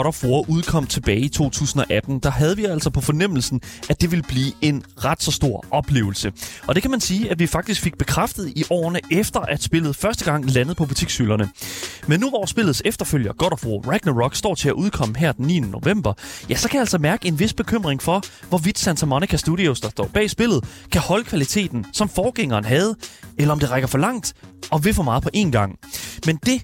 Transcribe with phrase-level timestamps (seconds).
[0.00, 4.00] Inden God of War udkom tilbage i 2018, der havde vi altså på fornemmelsen, at
[4.00, 6.32] det ville blive en ret så stor oplevelse.
[6.66, 9.96] Og det kan man sige, at vi faktisk fik bekræftet i årene efter, at spillet
[9.96, 11.50] første gang landede på butikshylderne.
[12.06, 15.46] Men nu hvor spillets efterfølger God of War Ragnarok står til at udkomme her den
[15.46, 15.60] 9.
[15.60, 16.12] november,
[16.48, 19.88] ja, så kan jeg altså mærke en vis bekymring for, hvorvidt Santa Monica Studios, der
[19.88, 22.96] står bag spillet, kan holde kvaliteten, som forgængeren havde,
[23.38, 24.34] eller om det rækker for langt
[24.70, 25.78] og vil for meget på én gang.
[26.26, 26.62] Men det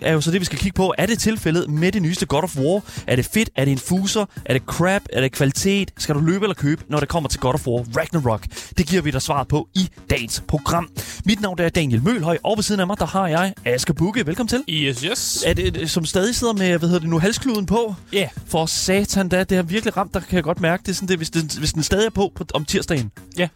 [0.00, 0.94] er jo så det, vi skal kigge på.
[0.98, 2.82] Er det tilfældet med det nyeste God of War?
[3.06, 3.50] Er det fedt?
[3.56, 4.24] Er det en fuser?
[4.44, 5.02] Er det crap?
[5.12, 5.90] Er det kvalitet?
[5.98, 8.46] Skal du løbe eller købe, når det kommer til God of War Ragnarok?
[8.78, 10.88] Det giver vi dig svaret på i dagens program.
[11.26, 14.26] Mit navn er Daniel Mølhøj, og ved siden af mig, der har jeg Asger Bukke.
[14.26, 14.64] Velkommen til.
[14.68, 15.44] Yes, yes.
[15.46, 17.94] Er det, som stadig sidder med, hvad hedder det nu, halskluden på?
[18.12, 18.18] Ja.
[18.18, 18.28] Yeah.
[18.46, 20.82] For satan da, det har virkelig ramt, der kan jeg godt mærke.
[20.86, 23.10] Det sådan det, hvis, det, hvis den stadig er på, på om tirsdagen.
[23.38, 23.48] Ja.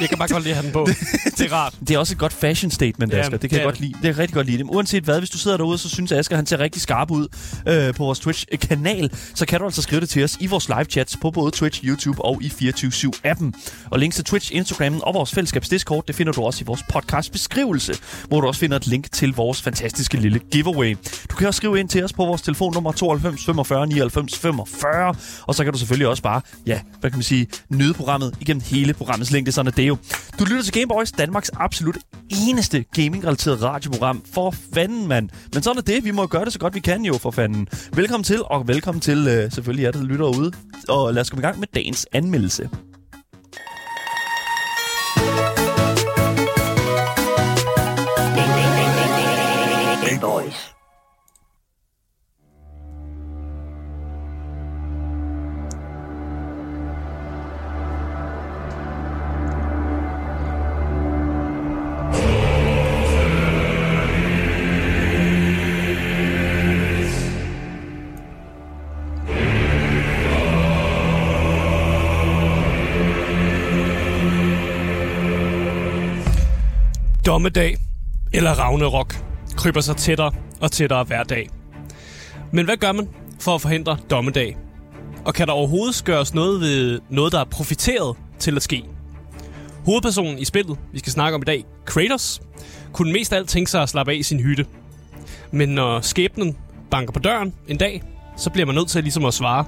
[0.00, 0.86] Jeg kan bare godt lide at have den på.
[1.38, 1.74] det er rart.
[1.80, 3.36] Det er også et godt fashion statement, Asger.
[3.36, 3.94] Det kan jeg godt lide.
[4.02, 4.58] Det er rigtig godt lide.
[4.58, 4.66] Det.
[4.68, 7.28] Uanset hvad, hvis du sidder derude, så synes Asger, han ser rigtig skarp ud
[7.68, 11.16] øh, på vores Twitch-kanal, så kan du altså skrive det til os i vores live-chats
[11.22, 13.52] på både Twitch, YouTube og i 24-7-appen.
[13.90, 16.82] Og links til Twitch, Instagram og vores fællesskabs Discord, det finder du også i vores
[16.88, 17.94] podcast-beskrivelse,
[18.28, 20.96] hvor du også finder et link til vores fantastiske lille giveaway.
[21.30, 25.14] Du kan også skrive ind til os på vores telefonnummer 92 45 99 45,
[25.46, 28.62] og så kan du selvfølgelig også bare, ja, hvad kan man sige, nyde programmet igennem
[28.66, 29.98] hele programmets længde, sådan er det jo.
[30.38, 31.98] Du lytter til Gameboys, Danmarks absolut
[32.48, 34.22] eneste gaming-relateret radioprogram.
[34.34, 35.28] For fanden, mand.
[35.54, 36.04] Men sådan er det.
[36.04, 37.68] Vi må gøre det så godt vi kan jo, for fanden.
[37.92, 40.52] Velkommen til, og velkommen til øh, selvfølgelig jer, der lytter ude.
[40.88, 42.70] Og lad os komme i gang med dagens anmeldelse.
[50.06, 50.79] Gameboys.
[77.30, 77.76] Dommedag
[78.32, 79.24] eller Ragnarok
[79.56, 81.48] kryber sig tættere og tættere hver dag.
[82.52, 83.08] Men hvad gør man
[83.40, 84.56] for at forhindre dommedag?
[85.24, 88.84] Og kan der overhovedet gøres noget ved noget, der er profiteret til at ske?
[89.84, 92.40] Hovedpersonen i spillet, vi skal snakke om i dag, Kratos,
[92.92, 94.66] kunne mest af alt tænke sig at slappe af i sin hytte.
[95.50, 96.56] Men når skæbnen
[96.90, 98.02] banker på døren en dag,
[98.36, 99.64] så bliver man nødt til ligesom at svare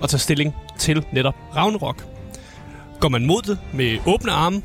[0.00, 2.04] og tage stilling til netop Ragnarok.
[3.00, 4.62] Går man mod det med åbne arme,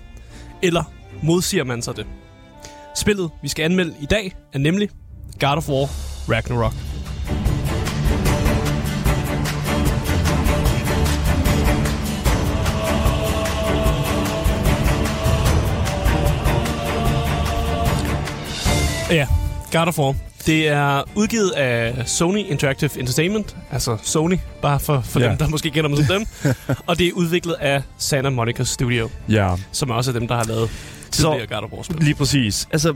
[0.62, 0.84] eller
[1.24, 2.06] modsiger man sig det?
[2.98, 4.90] Spillet, vi skal anmelde i dag, er nemlig
[5.40, 5.90] God of War
[6.30, 6.74] Ragnarok.
[19.12, 19.28] Ja,
[19.72, 20.16] God of War.
[20.46, 25.30] Det er udgivet af Sony Interactive Entertainment, altså Sony, bare for, for yeah.
[25.30, 26.26] dem, der måske kender dem som dem.
[26.88, 29.60] og det er udviklet af Santa Monica Studio, yeah.
[29.72, 30.70] som er også dem, der har lavet
[31.74, 31.98] War-spil.
[32.00, 32.68] Lige præcis.
[32.72, 32.94] Altså,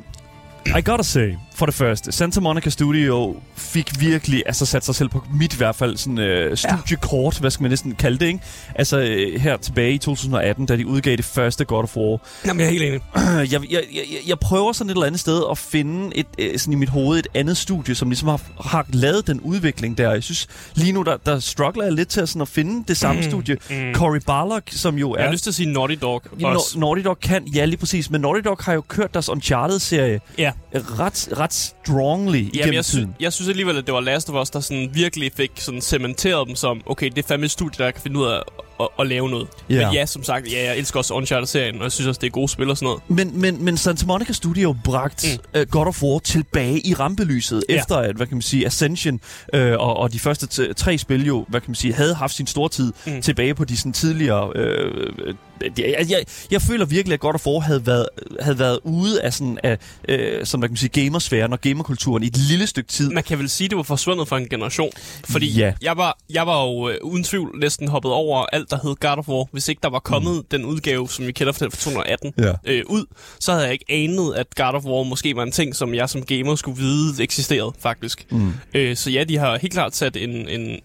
[0.65, 5.09] i gotta say, for det første, Santa Monica Studio fik virkelig altså sat sig selv
[5.09, 7.39] på mit i hvert fald sådan øh, studiekort, ja.
[7.39, 8.39] hvad skal man næsten kalde det, ikke?
[8.75, 12.19] Altså øh, her tilbage i 2018, da de udgav det første God of War.
[12.45, 13.01] Jamen, jeg er helt enig.
[13.51, 16.73] Jeg, jeg, jeg, jeg prøver sådan et eller andet sted at finde et, øh, sådan
[16.73, 20.11] i mit hoved et andet studie, som ligesom har, har lavet den udvikling der.
[20.11, 22.97] Jeg synes lige nu, der, der struggler jeg lidt til at, sådan at finde det
[22.97, 23.57] samme mm, studie.
[23.69, 23.93] Mm.
[23.93, 25.17] Cory Barlog, som jo er...
[25.17, 28.09] Jeg har lyst til at sige Naughty Dog ja, Naughty Dog kan, ja lige præcis,
[28.09, 30.51] men Naughty Dog har jo kørt deres Uncharted-serie ja.
[30.73, 33.15] ret, ret strongly Jamen, igennem jeg tiden.
[33.19, 36.47] jeg synes alligevel, at det var Last of Us, der sådan virkelig fik sådan cementeret
[36.47, 38.41] dem som, okay, det er fandme et studie, der kan finde ud af
[38.79, 39.47] at, at lave noget.
[39.71, 39.85] Yeah.
[39.85, 42.31] Men ja, som sagt, ja, jeg elsker også Uncharted-serien, og jeg synes også, det er
[42.31, 43.01] gode spil og sådan noget.
[43.07, 45.59] Men, men, men Santa Monica Studio bragt mm.
[45.59, 47.79] uh, God of War tilbage i rampelyset, yeah.
[47.79, 49.19] efter at, hvad kan man sige, Ascension
[49.53, 52.47] uh, og, og de første tre spil jo, hvad kan man sige, havde haft sin
[52.47, 53.21] store tid mm.
[53.21, 54.47] tilbage på de sådan tidligere...
[54.47, 55.35] Uh,
[55.77, 58.07] jeg, jeg, jeg føler virkelig, at God of War havde været,
[58.39, 59.77] havde været ude af sådan, af,
[60.09, 63.09] øh, som man kan sige, gamersfæren og gamerkulturen i et lille stykke tid.
[63.09, 64.91] Man kan vel sige, at det var forsvundet fra en generation.
[65.29, 65.73] Fordi ja.
[65.81, 69.17] jeg, var, jeg var jo øh, uden tvivl næsten hoppet over alt, der hed God
[69.17, 69.45] of War.
[69.51, 70.45] Hvis ikke der var kommet mm.
[70.51, 72.53] den udgave, som vi kender fra 2018, ja.
[72.65, 73.05] øh, ud,
[73.39, 76.09] så havde jeg ikke anet, at God of War måske var en ting, som jeg
[76.09, 78.25] som gamer skulle vide eksisterede, faktisk.
[78.31, 78.53] Mm.
[78.73, 80.79] Øh, så ja, de har helt klart sat en, en,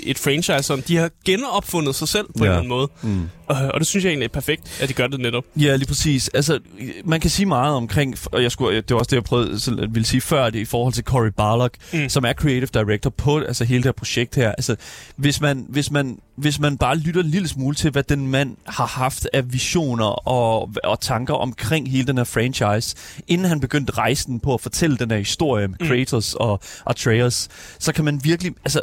[0.00, 0.62] et franchise.
[0.62, 0.84] Sådan.
[0.88, 2.44] De har genopfundet sig selv på ja.
[2.44, 2.88] en eller anden måde.
[3.02, 3.28] Mm.
[3.74, 5.44] Og, det synes jeg egentlig er perfekt, at de gør det netop.
[5.56, 6.28] Ja, lige præcis.
[6.28, 6.58] Altså,
[7.04, 9.94] man kan sige meget omkring, og jeg skulle, det var også det, jeg prøvede at
[9.94, 12.08] ville sige før, det i forhold til Cory Barlog, mm.
[12.08, 14.48] som er creative director på altså, hele det her projekt her.
[14.48, 14.76] Altså,
[15.16, 18.56] hvis man, hvis man, hvis man bare lytter en lille smule til, hvad den mand
[18.66, 22.96] har haft af visioner og, og tanker omkring hele den her franchise,
[23.28, 25.86] inden han begyndte rejsen på at fortælle den her historie med mm.
[25.86, 28.52] Kratos og Atreus, så kan man virkelig...
[28.64, 28.82] Altså,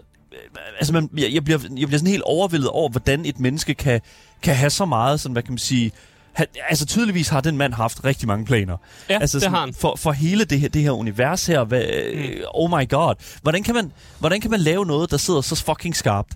[0.78, 4.02] altså man, jeg, jeg, bliver, jeg bliver sådan helt overvældet over, hvordan et menneske kan,
[4.42, 5.92] kan have så meget, sådan, hvad kan man sige,
[6.34, 8.78] han, altså tydeligvis har den mand haft rigtig mange planer.
[9.10, 9.74] Ja, altså, det har han.
[9.74, 11.64] For, for hele det her, det her univers her.
[11.64, 11.84] Hvad,
[12.16, 12.44] mm.
[12.54, 13.16] Oh my god.
[13.42, 16.34] Hvordan kan, man, hvordan kan man lave noget, der sidder så fucking skarpt?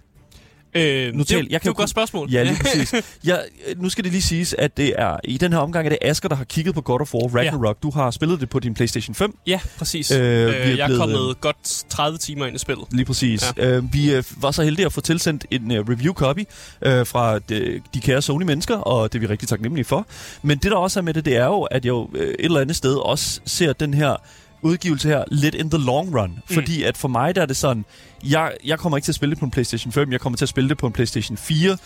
[0.76, 2.30] Øh, nu tal, det, jeg kan det er et godt spørgsmål.
[2.32, 2.94] Ja, lige præcis.
[3.24, 3.44] Jeg,
[3.78, 6.30] nu skal det lige siges, at det er i den her omgang er det Asger,
[6.30, 7.78] der har kigget på God of War Ragnarok.
[7.78, 7.88] Ja.
[7.88, 9.38] Du har spillet det på din PlayStation 5.
[9.48, 10.12] Ja, præcis.
[10.12, 12.86] Øh, øh, jeg er blevet, kommet øh, godt 30 timer ind i spillet.
[12.92, 13.54] Lige præcis.
[13.58, 13.68] Ja.
[13.68, 16.40] Øh, vi øh, var så heldige at få tilsendt en uh, review copy
[16.82, 20.08] øh, fra de, de kære Sony-mennesker, og det er vi rigtig taknemmelige for.
[20.42, 22.36] Men det, der også er med det, det er jo, at jeg jo øh, et
[22.40, 24.16] eller andet sted også ser den her
[24.64, 26.30] udgivelse her lidt in the long run.
[26.30, 26.54] Mm.
[26.54, 27.86] Fordi at for mig der er det sådan,
[28.24, 30.46] jeg, jeg kommer ikke til at spille det på en PlayStation 5, jeg kommer til
[30.46, 31.78] at spille det på en PlayStation 4.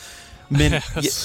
[0.49, 0.81] Men, ja,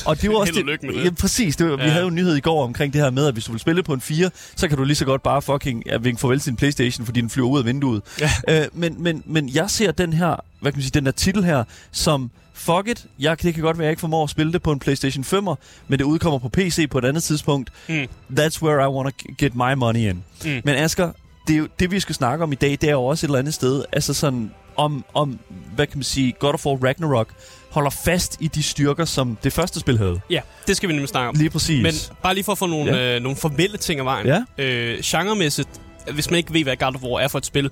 [0.06, 1.04] og det var også det, det.
[1.04, 1.56] Ja, præcis.
[1.56, 1.84] Det var, ja.
[1.84, 3.60] Vi havde jo en nyhed i går omkring det her med, at hvis du vil
[3.60, 6.40] spille på en 4, så kan du lige så godt bare fucking ja, vinke farvel
[6.40, 8.02] til din Playstation, fordi den flyver ud af vinduet.
[8.20, 8.30] Ja.
[8.48, 11.44] Øh, men, men, men jeg ser den her, hvad kan man sige, den her titel
[11.44, 14.52] her, som fuck it, jeg, det kan godt være, at jeg ikke formår at spille
[14.52, 15.54] det på en PlayStation 5'er,
[15.88, 17.70] men det udkommer på PC på et andet tidspunkt.
[17.88, 18.06] Mm.
[18.38, 20.24] That's where I want to get my money in.
[20.44, 20.60] Mm.
[20.64, 21.12] Men Asger,
[21.48, 23.28] det, er jo, det vi skal snakke om i dag, det er jo også et
[23.28, 25.38] eller andet sted, altså sådan om, om
[25.74, 27.28] hvad kan man sige, God of War Ragnarok
[27.70, 30.20] holder fast i de styrker, som det første spil havde.
[30.30, 31.34] Ja, det skal vi nemlig snakke om.
[31.34, 31.82] Lige præcis.
[31.82, 33.16] Men bare lige for at få nogle, ja.
[33.16, 34.26] øh, nogle formelle ting af vejen.
[34.26, 34.64] Ja.
[34.64, 35.68] Øh, genremæssigt,
[36.12, 37.70] hvis man ikke ved, hvad God of War er for et spil,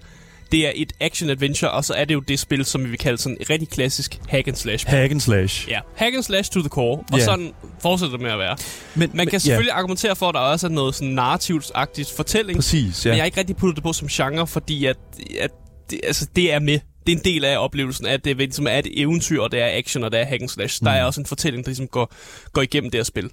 [0.52, 3.18] det er et action-adventure, og så er det jo det spil, som vi vil kalde
[3.18, 4.88] sådan et rigtig klassisk hack and slash.
[4.88, 5.68] Hack and slash.
[5.68, 7.24] Ja, hack and slash to the core, og yeah.
[7.24, 7.52] sådan
[7.82, 8.56] fortsætter det med at være.
[8.94, 9.78] Men, man kan selvfølgelig yeah.
[9.78, 12.58] argumentere for, at der også er noget sådan narrativsagtigt fortælling.
[12.58, 13.10] Præcis, ja.
[13.10, 14.96] Men jeg har ikke rigtig puttet det på som genre, fordi at,
[15.40, 15.50] at
[15.90, 18.78] det, altså, det er med det er en del af oplevelsen, at det ligesom er
[18.78, 20.78] et eventyr, og det er action, og det er hack and slash.
[20.82, 20.84] Mm.
[20.84, 22.14] Der er også en fortælling, der ligesom går,
[22.52, 23.30] går igennem det her spil.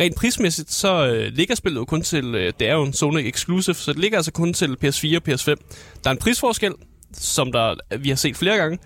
[0.00, 3.28] Rent prismæssigt, så øh, ligger spillet jo kun til, øh, det er jo en Sony
[3.28, 5.54] Exclusive, så det ligger altså kun til PS4 og PS5.
[6.04, 6.72] Der er en prisforskel,
[7.12, 8.78] som der, vi har set flere gange,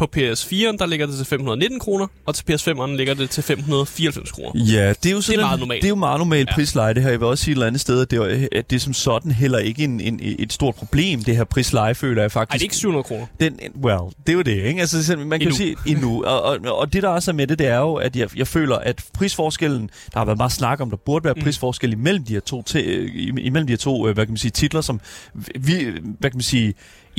[0.00, 4.32] på PS4'en, der ligger det til 519 kroner, og til PS5'eren ligger det til 594
[4.32, 4.50] kroner.
[4.54, 5.82] Ja, det er jo, sådan, det er meget normalt.
[5.82, 6.54] Det er jo meget normalt ja.
[6.54, 7.10] prisleje, det her.
[7.10, 9.32] Jeg vil også sige et eller andet sted, at det, er, at det som sådan
[9.32, 12.54] heller ikke en, en, et stort problem, det her prisleje, føler jeg faktisk.
[12.54, 13.26] Ej, det er ikke 700 kroner.
[13.40, 14.80] Den, well, det er jo det, ikke?
[14.80, 15.48] Altså, man kan endnu.
[15.48, 16.24] jo sige endnu.
[16.24, 18.46] Og, og, og, det, der også er med det, det er jo, at jeg, jeg
[18.46, 21.42] føler, at prisforskellen, der har været meget snak om, der burde være mm.
[21.42, 22.64] prisforskel imellem de her to,
[23.38, 25.00] imellem de her to øh, hvad kan man sige, titler, som
[25.58, 25.74] vi,
[26.18, 26.74] hvad kan man sige,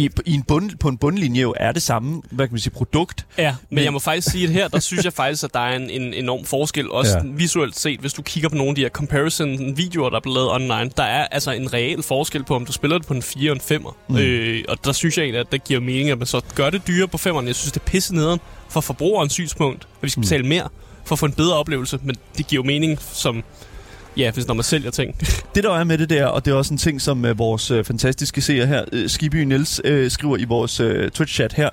[0.05, 2.73] i, i en bund, på en bundlinje jo er det samme, hvad kan man sige,
[2.73, 3.25] produkt.
[3.37, 5.59] Ja, men, men jeg må faktisk sige, at her, der synes jeg faktisk, at der
[5.59, 7.23] er en, en enorm forskel, også ja.
[7.25, 10.51] visuelt set, hvis du kigger på nogle af de her comparison-videoer, der er blevet lavet
[10.51, 13.51] online, der er altså en reel forskel på, om du spiller det på en 4
[13.51, 13.95] og en 5'er.
[14.09, 14.17] Mm.
[14.17, 16.87] Øh, og der synes jeg egentlig, at det giver mening, at man så gør det
[16.87, 17.45] dyre på 5'eren.
[17.45, 18.39] Jeg synes, det er pisse nederen
[18.69, 20.23] for forbrugerens synspunkt, at vi skal mm.
[20.23, 20.67] betale mere
[21.05, 23.43] for at få en bedre oplevelse, men det giver jo mening som
[24.17, 25.15] Ja, hvis når man sælger ting.
[25.55, 27.71] det der er med det der, og det er også en ting, som øh, vores
[27.71, 29.81] øh, fantastiske seer her, uh, Skiby Niels,
[30.13, 30.81] skriver i vores
[31.19, 31.69] Twitch-chat her,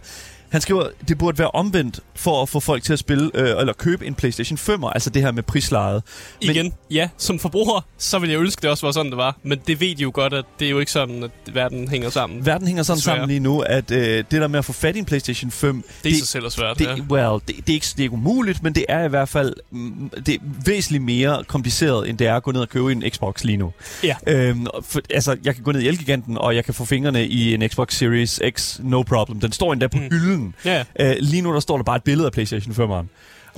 [0.50, 3.72] han skriver, det burde være omvendt for at få folk til at spille øh, eller
[3.72, 6.02] købe en PlayStation 5, altså det her med prislejet.
[6.42, 9.36] Men, Igen, ja, som forbruger, så vil jeg ønske, det også var sådan, det var.
[9.42, 12.10] Men det ved de jo godt, at det er jo ikke sådan, at verden hænger
[12.10, 12.46] sammen.
[12.46, 13.16] Verden hænger sådan desværre.
[13.16, 15.82] sammen lige nu, at øh, det der med at få fat i en PlayStation 5...
[15.82, 16.94] Det er det, sig selv svært, det, ja.
[17.10, 19.54] Well, det, det, er ikke, det er ikke umuligt, men det er i hvert fald
[19.70, 23.02] mm, det er væsentligt mere kompliceret, end det er at gå ned og købe en
[23.10, 23.72] Xbox lige nu.
[24.04, 24.16] Ja.
[24.26, 27.54] Øhm, for, altså, jeg kan gå ned i Elgiganten, og jeg kan få fingrene i
[27.54, 29.40] en Xbox Series X, no problem.
[29.40, 30.02] Den står endda på mm.
[30.02, 30.37] hylden.
[30.64, 30.84] Ja.
[31.00, 33.06] Øh, lige nu der står der bare et billede af PlayStation 5'eren.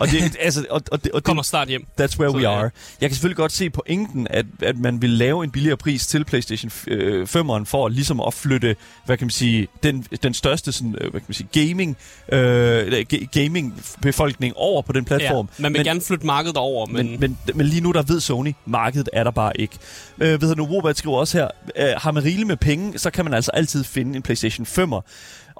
[0.00, 1.86] Og det, altså, og, og, det, og Kommer snart hjem.
[2.00, 2.62] That's where så, we are.
[2.62, 2.68] Ja.
[3.00, 6.24] Jeg kan selvfølgelig godt se pointen, at, at man vil lave en billigere pris til
[6.24, 11.10] PlayStation 5'eren for ligesom at flytte, hvad kan man sige, den, den største sådan, øh,
[11.10, 11.96] hvad kan man sige, gaming,
[12.32, 15.48] øh, gaming befolkning over på den platform.
[15.58, 17.10] Ja, man vil men, gerne flytte markedet over, men...
[17.10, 17.38] Men, men...
[17.54, 19.78] men lige nu der ved Sony, markedet er der bare ikke.
[20.18, 23.24] Øh, ved du, Robert skriver også her, øh, har man rigeligt med penge, så kan
[23.24, 25.00] man altså altid finde en PlayStation 5'er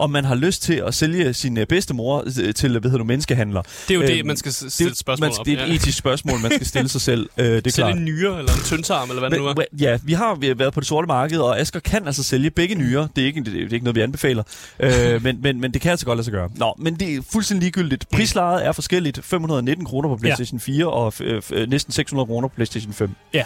[0.01, 3.05] om man har lyst til at sælge sin øh, bedstemor øh, til hvad hedder du,
[3.05, 3.63] menneskehandler.
[3.63, 5.47] Det er jo øhm, det, man skal stille spørgsmål man, op.
[5.47, 5.75] Det er et ja.
[5.75, 7.29] etisk spørgsmål, man skal stille sig selv.
[7.37, 9.67] Øh, det er Sælge en nyre eller en tyndtarm, eller hvad Men, det nu er.
[9.81, 13.09] Ja, vi har været på det sorte marked, og Asger kan altså sælge begge nyre.
[13.17, 14.43] Det er ikke, det er ikke noget, vi anbefaler.
[14.81, 16.51] øh, men, men, men det kan altså godt lade sig gøre.
[16.57, 18.09] Nå, men det er fuldstændig ligegyldigt.
[18.09, 19.21] Prislaget er forskelligt.
[19.25, 20.73] 519 kroner på PlayStation ja.
[20.73, 23.11] 4 og øh, øh, næsten 600 kroner på PlayStation 5.
[23.35, 23.45] Ja.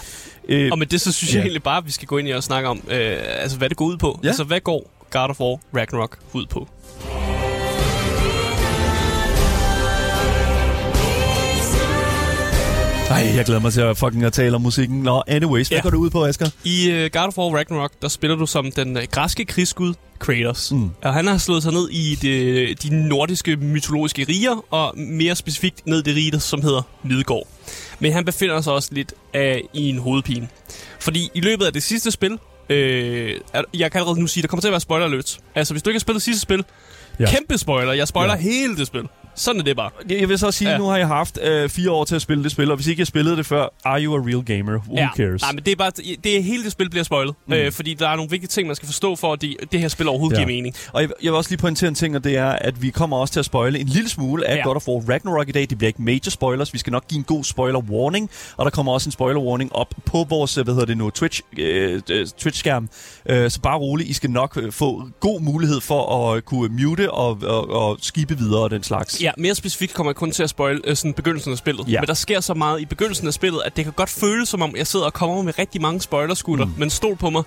[0.48, 1.38] Øh, og med det, så synes ja.
[1.38, 3.68] jeg egentlig bare, at vi skal gå ind i og snakke om, øh, altså, hvad
[3.68, 4.20] det går ud på.
[4.22, 4.28] Ja.
[4.28, 6.68] Altså, hvad går God of War Ragnarok ud på.
[13.10, 15.02] Ej, jeg glæder mig til at fucking at tale om musikken.
[15.02, 15.82] Nå, anyways, hvad ja.
[15.82, 16.46] går du ud på, Asger?
[16.64, 20.72] I uh, God of War Ragnarok, der spiller du som den uh, græske krigsgud Kratos.
[20.72, 20.90] Mm.
[21.02, 25.86] Og han har slået sig ned i det, de nordiske mytologiske riger, og mere specifikt
[25.86, 27.48] ned i det rige, som hedder Midgård.
[27.98, 30.48] Men han befinder sig også lidt af, i en hovedpine.
[31.00, 33.40] Fordi i løbet af det sidste spil, øh,
[33.74, 35.38] jeg kan allerede nu sige, der kommer til at være spoiler alert.
[35.54, 36.64] Altså, hvis du ikke har spillet sidste spil,
[37.20, 37.26] Ja.
[37.26, 37.92] kæmpe spoiler.
[37.92, 38.40] Jeg spoiler ja.
[38.40, 39.08] hele det spil.
[39.36, 39.90] Sådan er det bare.
[40.10, 40.78] Jeg vil så sige, ja.
[40.78, 43.00] Nu har jeg haft øh, fire år til at spille det spil, og hvis ikke
[43.00, 44.78] jeg spillede det før, are you a real gamer?
[44.78, 45.08] Who ja.
[45.16, 45.42] cares?
[45.42, 45.90] Nej, men det er bare,
[46.24, 47.34] det er hele det spil bliver spoilet.
[47.46, 47.52] Mm.
[47.52, 49.88] Øh, fordi der er nogle vigtige ting, man skal forstå, for at de, det her
[49.88, 50.44] spil overhovedet Ja.
[50.44, 50.74] giver mening.
[50.92, 53.16] Og jeg, jeg vil også lige pointere en ting, og det er, at vi kommer
[53.16, 54.62] også til at spoile en lille smule af ja.
[54.62, 55.66] God of War Ragnarok i dag.
[55.70, 56.72] Det bliver ikke major spoilers.
[56.72, 59.74] Vi skal nok give en god spoiler warning, og der kommer også en spoiler warning
[59.74, 62.88] op på vores, hvad hedder det nu, Twitch, øh, øh, Twitch-skærm.
[63.30, 67.10] Øh, så bare roligt, I skal nok øh, få god mulighed for at kunne mute
[67.10, 69.22] og, og, og skibe videre og den slags.
[69.24, 71.88] Ja, mere specifikt kommer jeg kun til at spoil øh, sådan begyndelsen af spillet.
[71.88, 72.00] Ja.
[72.00, 74.62] Men der sker så meget i begyndelsen af spillet, at det kan godt føles som
[74.62, 76.64] om, jeg sidder og kommer med rigtig mange spoilerskutter.
[76.64, 76.72] Mm.
[76.76, 77.42] Men stol på mig,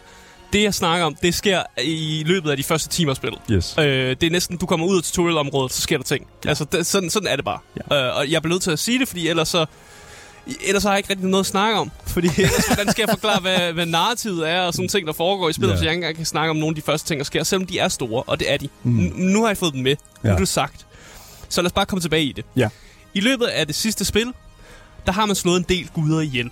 [0.53, 3.39] det jeg snakker om, det sker i løbet af de første timer af spillet.
[3.51, 3.75] Yes.
[3.79, 6.27] Øh, det er næsten, du kommer ud af tutorialområdet, så sker der ting.
[6.43, 6.50] Ja.
[6.50, 7.60] Altså, det, sådan, sådan er det bare.
[7.91, 8.07] Ja.
[8.07, 9.65] Øh, og jeg bliver nødt til at sige det, fordi ellers så...
[10.65, 11.91] Ellers så har jeg ikke rigtig noget at snakke om.
[12.07, 15.50] Fordi ellers, hvordan skal jeg forklare, hvad, hvad narrativet er, og sådan ting, der foregår
[15.50, 15.77] i spillet, ja.
[15.77, 17.65] hvis jeg ikke engang kan snakke om nogle af de første ting, der sker, selvom
[17.67, 18.69] de er store, og det er de.
[18.84, 18.91] Mm.
[18.91, 19.12] Mm.
[19.15, 19.96] Nu har jeg fået dem med.
[20.24, 20.36] Nu Ja.
[20.36, 20.87] er det sagt.
[21.49, 22.45] Så lad os bare komme tilbage i det.
[22.55, 22.69] Ja.
[23.13, 24.33] I løbet af det sidste spil,
[25.05, 26.49] der har man slået en del guder ihjel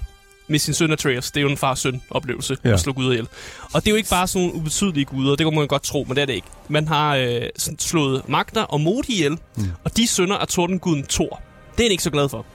[0.48, 1.32] med sin søn Atreus.
[1.32, 2.70] Det er jo en far-søn oplevelse Ja.
[2.74, 3.28] at slå guder ihjel.
[3.74, 6.06] Og det er jo ikke bare sådan nogle ubetydelige guder, det kunne man godt tro,
[6.08, 6.48] men det er det ikke.
[6.70, 7.42] Man har øh,
[7.80, 9.64] slået Magda og Modi ihjel, Mm.
[9.84, 11.42] og de sønner af tordenguden Thor.
[11.72, 12.46] Det er han ikke så glad for.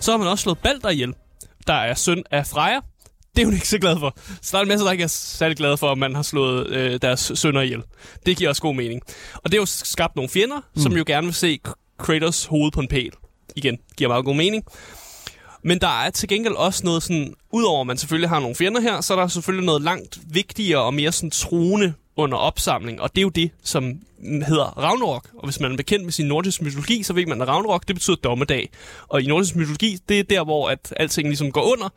[0.00, 1.14] Så har man også slået Balder ihjel,
[1.66, 2.80] der er søn af Freja.
[3.36, 4.16] Det er hun ikke så glad for.
[4.42, 6.66] Så der er en masse, der ikke er særlig glade for, at man har slået
[6.68, 7.82] øh, deres sønner ihjel.
[8.26, 9.00] Det giver også god mening.
[9.34, 10.82] Og det har jo skabt nogle fjender, mm.
[10.82, 11.58] som jo gerne vil se
[11.98, 13.10] Kratos hoved på en pæl.
[13.56, 14.64] Igen, giver bare god mening.
[15.62, 18.80] Men der er til gengæld også noget sådan, udover at man selvfølgelig har nogle fjender
[18.80, 23.10] her, så er der selvfølgelig noget langt vigtigere og mere sådan truende under opsamling, og
[23.10, 24.00] det er jo det, som
[24.46, 25.28] hedder Ragnarok.
[25.38, 27.96] Og hvis man er bekendt med sin nordisk mytologi, så ved man, at Ragnarok, det
[27.96, 28.68] betyder dommedag.
[29.08, 31.88] Og i nordisk mytologi, det er der, hvor at alting ligesom går under,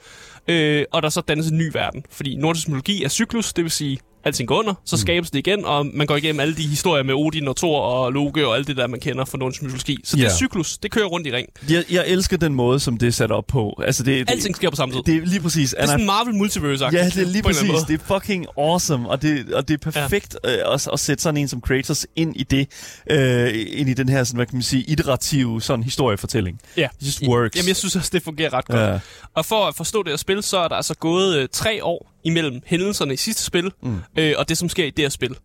[0.47, 2.03] øh, og der så dannes en ny verden.
[2.11, 5.65] Fordi nordisk mytologi er cyklus, det vil sige, alting går under, så skabes det igen,
[5.65, 8.67] og man går igennem alle de historier med Odin og Thor og Loke og alt
[8.67, 9.97] det der, man kender fra nordisk mytologi.
[10.03, 10.27] Så det Ja.
[10.27, 11.47] er cyklus, det kører rundt i ring.
[11.69, 13.81] Jeg, jeg elsker den måde, som det er sat op på.
[13.85, 15.01] Altså, det, det, Alting sker på samme tid.
[15.03, 15.69] det er lige præcis.
[15.69, 17.69] Det er sådan Marvel multiverse Ja, det er lige præcis.
[17.87, 20.67] Det er fucking awesome, og det, og det er perfekt ja.
[20.67, 22.67] øh, at, at sætte sådan en som Kratos ind i det,
[23.09, 26.59] øh, ind i den her, sådan, hvad kan man sige, iterative sådan historiefortælling.
[26.77, 26.87] Ja.
[27.05, 27.55] Just works.
[27.55, 28.79] Jamen, jeg synes også, det fungerer ret godt.
[28.79, 28.99] Ja.
[29.33, 32.11] Og for at forstå det her spil, så er der altså gået øh, tre år
[32.23, 33.97] imellem hændelserne i sidste spil, Mm.
[34.17, 35.35] øh, og det, som sker i det her spil.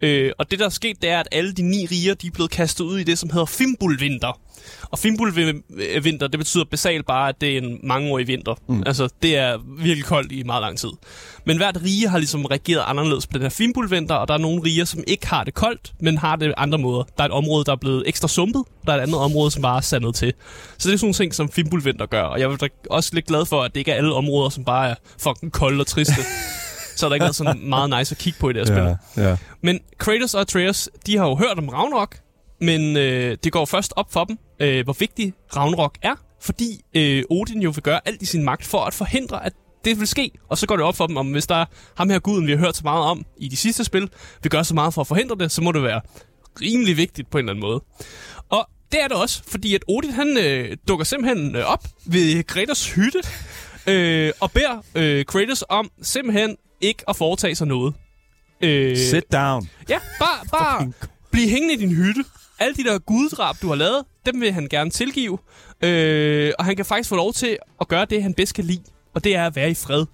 [0.00, 2.30] Øh, og det, der er sket, det er, at alle de ni riger, de er
[2.30, 4.40] blevet kastet ud i det, som hedder Fimbulvinter.
[4.90, 8.54] Og Fimbulvinter, det betyder basalt bare, at det er en mangeårig vinter.
[8.68, 8.82] Mm.
[8.86, 10.88] Altså, det er virkelig koldt i meget lang tid.
[11.44, 14.62] Men hvert rige har ligesom reageret anderledes på den her Fimbulvinter, og der er nogle
[14.64, 17.04] riger, som ikke har det koldt, men har det andre måder.
[17.16, 19.62] Der er et område, der er blevet ekstra sumpet, der er et andet område, som
[19.62, 20.32] bare er sandet til.
[20.78, 22.22] Så det er sådan nogle ting, som Fimbulvinter gør.
[22.22, 24.90] Og jeg er også lidt glad for, at det ikke er alle områder, som bare
[24.90, 26.14] er fucking kolde og triste.
[26.96, 29.22] så er der ikke været sådan meget nice at kigge på i det her spil.
[29.24, 29.36] Ja, ja.
[29.62, 32.16] Men Kratos og Atreus, de har jo hørt om Ragnarok,
[32.60, 37.22] men øh, det går først op for dem, øh, hvor vigtig Ragnarok er, fordi øh,
[37.30, 39.52] Odin jo vil gøre alt i sin magt for at forhindre, at
[39.84, 40.30] det vil ske.
[40.48, 41.64] Og så går det op for dem, om hvis der er
[41.96, 44.08] ham her guden, vi har hørt så meget om i de sidste spil,
[44.42, 46.00] vil gøre så meget for at forhindre det, så må det være
[46.60, 47.82] rimelig vigtigt på en eller anden måde.
[48.48, 52.42] Og det er det også, fordi at Odin han øh, dukker simpelthen øh, op ved
[52.44, 53.18] Kratos hytte,
[53.86, 57.94] øh, og beder øh, Kratos om simpelthen ikke at foretage sig noget.
[58.60, 59.68] Øh, Sit down.
[59.88, 60.92] Ja, bare, bare
[61.30, 62.24] bliv hængende i din hytte.
[62.58, 65.38] Alle de der guddrab, du har lavet, dem vil han gerne tilgive.
[65.82, 68.82] Øh, og han kan faktisk få lov til at gøre det, han bedst kan lide.
[69.14, 70.06] Og det er at være i fred.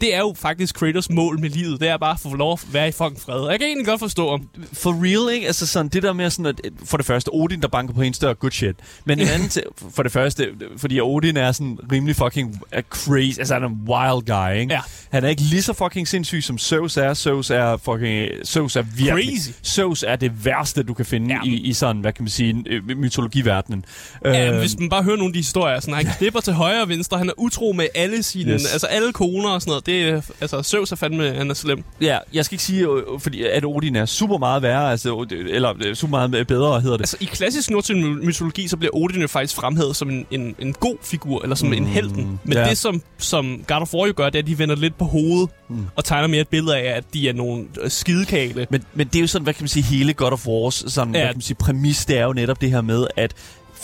[0.00, 1.80] Det er jo faktisk Kratos mål med livet.
[1.80, 3.34] Det er bare at få lov at være i fucking fred.
[3.40, 4.48] Og jeg kan egentlig godt forstå ham.
[4.72, 5.46] For real, ikke?
[5.46, 8.14] Altså sådan, det der med sådan, at for det første, Odin, der banker på en
[8.14, 8.76] større good shit.
[9.04, 9.62] Men en anden til,
[9.94, 12.60] for det første, fordi Odin er sådan rimelig fucking
[12.90, 14.72] crazy, altså han er en wild guy, ikke?
[14.74, 14.80] Ja.
[15.10, 17.14] Han er ikke lige så fucking sindssyg, som Zeus er.
[17.14, 19.50] Zeus er fucking, Zeus er virkelig, Crazy.
[19.64, 21.40] Zeus er det værste, du kan finde Ja.
[21.44, 23.84] i, i sådan, hvad kan man sige, øh, mytologiverdenen.
[24.24, 26.82] Ja, Øhm, hvis man bare hører nogle af de historier, sådan, han klipper til højre
[26.82, 28.72] og venstre, han er utro med alle sine, yes.
[28.72, 29.83] altså alle koner og sådan noget.
[29.86, 31.84] Det er, altså, Zeus er fandme, han er slem.
[32.00, 35.46] Ja, jeg skal ikke sige, øh, fordi at Odin er super meget værre, altså, øh,
[35.50, 37.02] eller øh, super meget bedre, hedder det.
[37.02, 40.72] Altså, i klassisk nordisk mytologi, så bliver Odin jo faktisk fremhævet som en, en, en
[40.72, 42.40] god figur, eller som mm, en helten.
[42.44, 42.68] Men ja.
[42.68, 45.04] det, som, som God of War jo gør, det er, at de vender lidt på
[45.04, 45.86] hovedet, Mm.
[45.96, 48.66] og tegner mere et billede af, at de er nogle øh, skidekale.
[48.70, 51.14] Men, men det er jo sådan, hvad kan man sige, hele God of Wars sådan.
[51.14, 51.20] Ja.
[51.20, 53.32] hvad kan man sige, præmis, det er jo netop det her med, at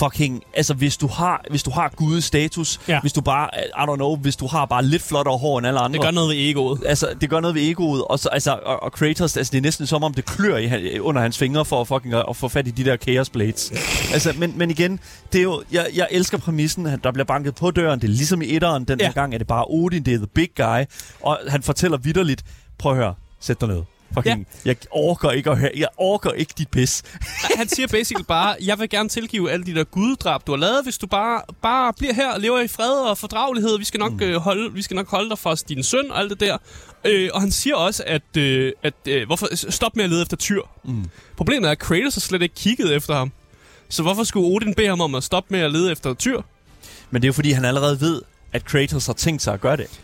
[0.04, 0.42] fucking...
[0.54, 3.00] Altså, hvis du har, hvis du har gudes status, Ja.
[3.00, 3.49] hvis du bare...
[3.57, 5.92] I don't know, hvis du har bare lidt flottere hår end alle andre...
[5.99, 6.80] Det gør noget ved egoet.
[6.87, 9.62] Altså, det gør noget ved egoet, og, så, altså, og, og Kratos, altså, det er
[9.62, 12.66] næsten som om, det klør i, under hans fingre for at, fucking, at få fat
[12.66, 13.71] i de der Chaos Blades.
[14.12, 15.00] altså, men, men igen,
[15.33, 18.12] det er jo, jeg, jeg elsker præmissen, at der bliver banket på døren, det er
[18.12, 19.11] ligesom i etteren, den Ja.
[19.11, 20.85] gang er det bare Odin, det er the big guy,
[21.23, 22.42] og han fortæller vidderligt,
[22.78, 23.83] prøv at høre, sæt dig ned.
[24.14, 27.02] Fucking, jeg orker ikke at høre, jeg orker ikke dit pis.
[27.56, 30.84] Han siger basically bare, jeg vil gerne tilgive alle de der guddrab, du har lavet,
[30.84, 33.78] hvis du bare, bare bliver her og lever i fred og fordragelighed.
[33.78, 34.22] Vi skal nok, mm.
[34.22, 36.58] øh, holde, vi skal nok holde dig for din søn og alt det der.
[37.04, 40.36] Øh, og han siger også, at, øh, at øh, hvorfor, stop med at lede efter
[40.36, 40.62] tyr.
[40.84, 41.04] Mm.
[41.36, 43.32] Problemet er, at Kratos har slet ikke kigget efter ham.
[43.88, 46.42] Så hvorfor skulle Odin bede ham om at stoppe med at lede efter tyr?
[47.10, 49.76] Men det er jo fordi, han allerede ved, at Kratos har tænkt sig at gøre
[49.76, 50.00] det.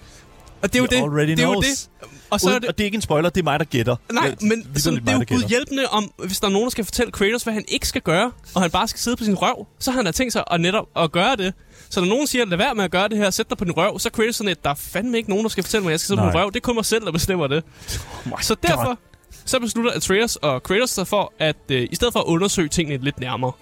[0.63, 1.29] Og det er jo He det.
[1.39, 1.89] det er jo det.
[2.31, 3.65] Og så er Uden, det, Og det er ikke en spoiler, det er mig, der
[3.65, 3.97] gætter.
[4.13, 6.65] Nej, Det er men sådan, det mig, er jo gudhjælpende om, hvis der er nogen,
[6.65, 9.25] der skal fortælle Kratos, hvad han ikke skal gøre, og han bare skal sidde på
[9.25, 11.55] sin røv, så har han da tænkt sig at netop at gøre det.
[11.91, 13.73] Så når nogen siger, lad være med at gøre det her, sæt dig på din
[13.77, 15.91] røv, så er Kratos sådan, at der er fandme ikke nogen, der skal fortælle mig,
[15.91, 16.33] at jeg skal sidde på Nej.
[16.33, 16.49] min røv.
[16.51, 17.65] Det er kun mig selv, der bestemmer det.
[18.33, 18.69] Oh Så God.
[18.69, 18.99] derfor,
[19.45, 23.05] så beslutter Atreus og Kratos sig for, at øh, i stedet for at undersøge tingene
[23.05, 23.53] lidt nærmere,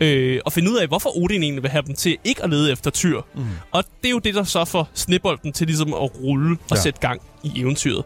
[0.00, 2.72] øh, og finde ud af, hvorfor Odin egentlig vil have dem til ikke at lede
[2.72, 3.20] efter tyr.
[3.34, 3.44] Mm.
[3.70, 6.82] Og det er jo det, der så får snebolden til ligesom at rulle og Ja.
[6.82, 8.04] sætte gang i eventyret.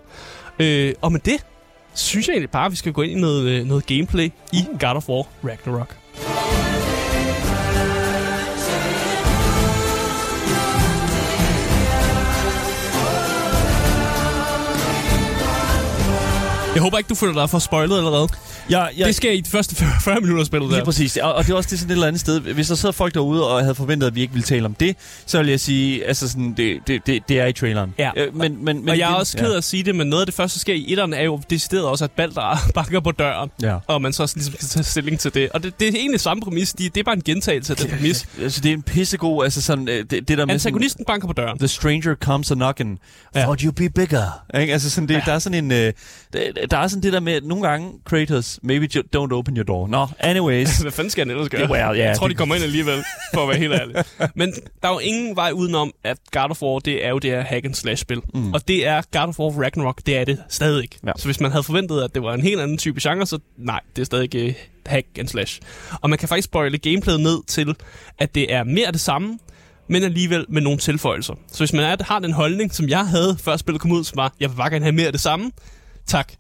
[0.59, 1.45] Øh, og med det,
[1.95, 4.65] synes jeg egentlig bare, at vi skal gå ind i noget, øh, noget gameplay i
[4.81, 5.97] God of War Ragnarok.
[16.79, 18.29] Jeg håber ikke, du føler dig for spoilet allerede.
[18.71, 20.85] Ja, ja, Det sker i de første 40 minutter af spillet Lige der.
[20.85, 22.41] præcis, og, og det er også det er sådan et eller andet sted.
[22.41, 24.97] Hvis der sidder folk derude og havde forventet, at vi ikke ville tale om det,
[25.27, 27.95] så vil jeg sige, altså sådan, det, det, det, det er i traileren.
[27.99, 28.11] Ja.
[28.17, 30.23] Øh, men, men, men og jeg er også ked af at sige det, men noget
[30.23, 33.13] af det første, der sker i etteren, er jo decideret også, at Balder banker på
[33.13, 33.51] døren.
[33.63, 33.77] Ja.
[33.87, 35.49] Og man så også ligesom skal tage stilling til det.
[35.51, 36.73] Og det, det er egentlig samme præmis.
[36.73, 38.27] De, det er bare en gentagelse af den præmis.
[38.43, 41.27] Altså, det er en pissegod, altså sådan, øh, det, det der med sådan, Antagonisten banker
[41.27, 41.59] på døren.
[41.59, 42.99] The stranger comes a knocking.
[43.35, 43.41] Ja.
[43.41, 44.45] Thought you'd be bigger.
[44.61, 44.73] Ikke?
[44.73, 45.23] Altså sådan det, ja.
[45.27, 45.93] der er sådan en, øh,
[46.71, 49.87] der, er sådan det der med, at nogle gange, Kratos, maybe don't open your door.
[49.89, 50.79] Nå, anyways.
[50.83, 51.71] Hvad fanden skal han ellers gøre?
[51.71, 53.05] Well, yeah, jeg tror, det- de kommer ind alligevel,
[53.35, 53.95] for at være helt ærlig.
[54.35, 54.53] Men
[54.83, 57.41] der er jo ingen vej udenom, at God of War, det er jo det her
[57.43, 58.21] hack and slash spil.
[58.35, 58.53] Mm.
[58.55, 60.89] Og det er God of War Ragnarok, det er det stadig.
[61.07, 61.13] Ja.
[61.17, 63.81] Så hvis man havde forventet, at det var en helt anden type genre, så nej,
[63.97, 65.61] det er stadig ikke hack and slash.
[66.01, 67.75] Og man kan faktisk spoile gameplayet ned til,
[68.19, 69.39] at det er mere det samme,
[69.89, 71.35] men alligevel med nogle tilføjelser.
[71.53, 74.17] Så hvis man er, har den holdning, som jeg havde, før spillet kom ud, som
[74.17, 75.51] var, jeg vil bare gerne have mere af det samme,
[76.09, 76.33] tak.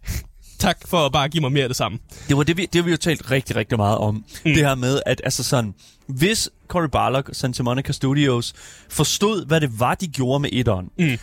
[0.58, 1.98] Tak for at bare give mig mere af det samme.
[2.28, 4.14] Det var det, vi, det vi jo talt rigtig, rigtig meget om.
[4.14, 4.24] Mm.
[4.44, 5.74] Det her med, at altså sådan,
[6.06, 8.54] hvis Cory Barlog og Santa Monica Studios
[8.88, 11.18] forstod, hvad det var, de gjorde med etteren, Mm.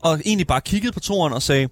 [0.00, 1.68] og egentlig bare kiggede på toeren og sagde,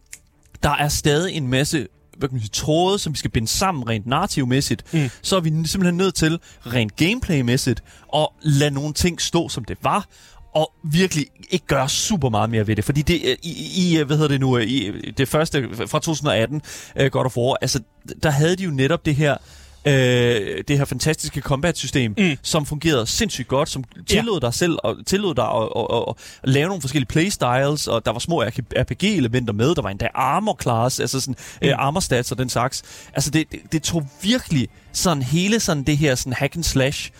[0.62, 1.86] der er stadig en masse
[2.18, 5.10] hvad kan man sige, tråde, som vi skal binde sammen rent narrativmæssigt, mm.
[5.22, 7.82] så er vi simpelthen nødt til, rent gameplaymæssigt,
[8.16, 10.06] at lade nogle ting stå, som det var,
[10.54, 12.84] og virkelig ikke gøre super meget mere ved det.
[12.84, 15.98] Fordi det, øh, i, i øh, hvad hedder det nu, øh, i det første fra
[15.98, 16.62] 2018,
[17.00, 17.80] uh, God of War, altså,
[18.22, 19.36] der havde de jo netop det her,
[19.84, 22.36] øh, det her fantastiske combat-system, mm.
[22.42, 24.46] som fungerede sindssygt godt, som tillod ja.
[24.46, 28.12] dig selv og tillod dig at, at, at, at lave nogle forskellige playstyles, og der
[28.12, 28.42] var små
[28.78, 31.68] RPG-elementer med, der var endda armor class, altså sådan mm.
[31.68, 32.82] øh, armor stats og den slags.
[33.14, 37.10] Altså det, det, det tog virkelig sådan hele sådan det her sådan hack and slash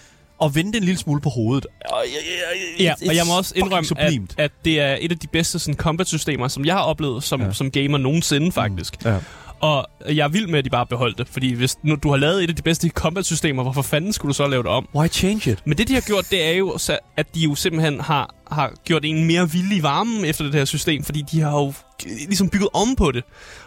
[0.41, 1.67] og vende en lille smule på hovedet.
[1.91, 4.35] Og, jeg, Ja, og jeg må også indrømme, at, sublimt.
[4.39, 7.53] at det er et af de bedste sådan, combat-systemer, som jeg har oplevet som, ja.
[7.53, 9.05] som gamer nogensinde, faktisk.
[9.05, 9.17] Ja.
[9.61, 12.17] Og jeg er vild med, at de bare beholdt det, fordi hvis nu, du har
[12.17, 14.89] lavet et af de bedste combat-systemer, hvorfor fanden skulle du så lave det om?
[14.95, 15.59] Why change it?
[15.67, 16.79] Men det, de har gjort, det er jo,
[17.17, 20.65] at de jo simpelthen har, har gjort en mere villig i varmen efter det her
[20.65, 21.73] system, fordi de har jo
[22.05, 23.25] ligesom bygget om på det.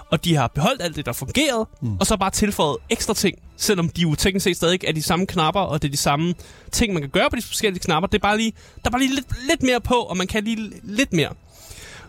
[0.09, 1.97] Og de har beholdt alt det, der fungerede, mm.
[1.97, 5.25] og så bare tilføjet ekstra ting, selvom de jo teknisk set stadig er de samme
[5.25, 6.33] knapper, og det er de samme
[6.71, 8.07] ting, man kan gøre på de forskellige knapper.
[8.07, 10.43] Det er bare lige, der er bare lige lidt, lidt mere på, og man kan
[10.43, 11.29] lige lidt mere.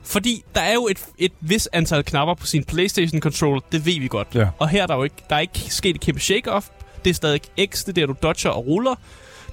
[0.03, 4.01] Fordi der er jo et, et vis antal knapper på sin PlayStation Controller, det ved
[4.01, 4.29] vi godt.
[4.35, 4.49] Ja.
[4.59, 6.65] Og her er der jo ikke, der er ikke sket et kæmpe shake-off.
[7.05, 8.95] Det er stadig X, det er der, du dodger og ruller.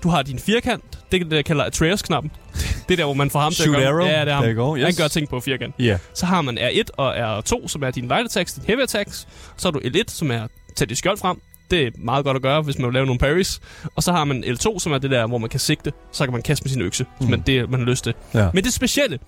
[0.03, 2.31] Du har din firkant, det er jeg kalder Atreus-knappen.
[2.87, 3.89] Det er der, hvor man får ham til Shoot at gøre...
[3.89, 4.05] arrow.
[4.05, 4.55] Ja, det er ham.
[4.55, 4.83] Go, yes.
[4.85, 5.75] Han gør ting på firkant.
[5.81, 5.99] Yeah.
[6.13, 9.27] Så har man R1 og R2, som er din light attacks, din heavy attacks.
[9.57, 11.41] Så har du L1, som er tæt dit skjold frem.
[11.71, 13.61] Det er meget godt at gøre, hvis man vil lave nogle parries.
[13.95, 15.93] Og så har man L2, som er det der, hvor man kan sigte.
[16.11, 18.13] Så kan man kaste med sin økse, hvis man, det, man har lyst til.
[18.33, 18.49] Ja.
[18.53, 19.19] Men det specielle,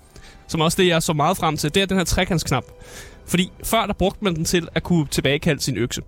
[0.48, 2.64] som også det, jeg så meget frem til, det er den her trekantsknap.
[3.28, 6.02] Fordi før der brugte man den til at kunne tilbagekalde sin økse.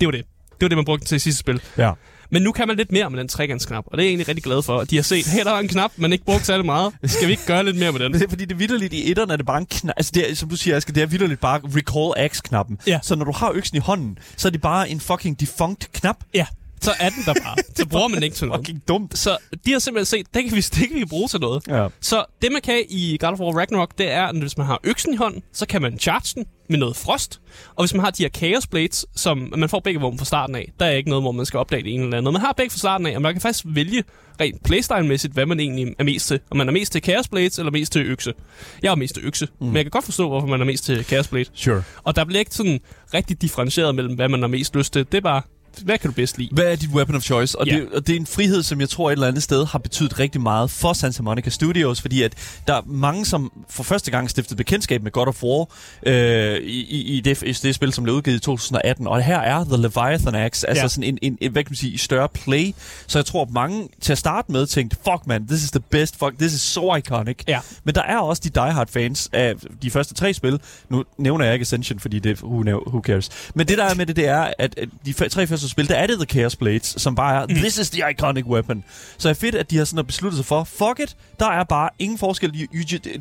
[0.00, 0.24] Det var det.
[0.50, 1.60] Det var det, man brugte den til i sidste spil.
[1.78, 1.92] Ja.
[2.30, 4.44] Men nu kan man lidt mere med den trekantsknap, og det er jeg egentlig rigtig
[4.44, 4.84] glad for.
[4.84, 6.92] De har set, her der var en knap, man ikke brugte særlig meget.
[7.04, 8.12] Skal vi ikke gøre lidt mere med den?
[8.12, 9.94] Det er fordi, det er vidderligt i etteren, er det bare en knap.
[9.96, 12.78] Altså, det er, som du siger, Asger, det er vidderligt bare recall X-knappen.
[12.86, 13.00] Ja.
[13.02, 16.16] Så når du har øksen i hånden, så er det bare en fucking defunct knap.
[16.34, 16.46] Ja.
[16.80, 17.56] så er den der bare.
[17.76, 18.60] Så bruger man ikke til noget.
[18.66, 19.18] Fucking dumt.
[19.18, 19.36] Så
[19.66, 21.62] de har simpelthen set, det kan vi, det kan vi bruge til noget.
[21.68, 21.88] Ja.
[22.00, 24.80] Så det, man kan i God of War Ragnarok, det er, at hvis man har
[24.84, 27.40] øksen i hånden, så kan man charge den med noget frost.
[27.74, 30.56] Og hvis man har de her Chaos Blades, som man får begge våben fra starten
[30.56, 32.32] af, der er ikke noget, hvor man skal opdage det ene eller andet.
[32.32, 34.04] Man har begge fra starten af, og man kan faktisk vælge
[34.40, 36.40] rent playstyle-mæssigt, hvad man egentlig er mest til.
[36.50, 38.32] Om man er mest til Chaos Blades eller mest til økse.
[38.82, 39.66] Jeg er mest til økse, mm.
[39.66, 41.50] men jeg kan godt forstå, hvorfor man er mest til Chaos Blade.
[41.54, 41.82] Sure.
[42.02, 42.80] Og der bliver ikke sådan
[43.14, 45.06] rigtig differentieret mellem, hvad man har mest lyst til.
[45.12, 45.42] Det er bare,
[45.84, 46.48] hvad kan du bedst lide?
[46.52, 47.58] Hvad er dit weapon of choice?
[47.58, 47.76] Og, Ja.
[47.76, 50.18] det, og det er en frihed, som jeg tror et eller andet sted har betydet
[50.18, 52.34] rigtig meget for Santa Monica Studios, fordi at
[52.66, 55.66] der er mange, som for første gang stiftede bekendtskab med God of War
[56.06, 59.06] øh, i, i, det, i det spil, som blev udgivet i 2018.
[59.06, 60.88] Og her er The Leviathan Axe, altså Ja.
[60.88, 62.74] sådan en, en, en, hvad kan man sige, større play.
[63.06, 65.80] Så jeg tror, at mange til at starte med tænkte, fuck man, this is the
[65.80, 67.36] best, fuck, this is so iconic.
[67.48, 67.60] Ja.
[67.84, 70.60] Men der er også de diehard fans af de første tre spil.
[70.88, 73.28] Nu nævner jeg ikke Ascension, fordi det who, who cares.
[73.54, 76.06] Men det der er med det, det er, at de tre første spil, der er
[76.06, 77.54] det The Chaos Blades, som bare er, mm.
[77.54, 78.84] this is the iconic weapon.
[79.18, 81.90] Så er fedt, at de har sådan besluttet sig for, fuck it, der er bare
[81.98, 82.68] ingen forskel.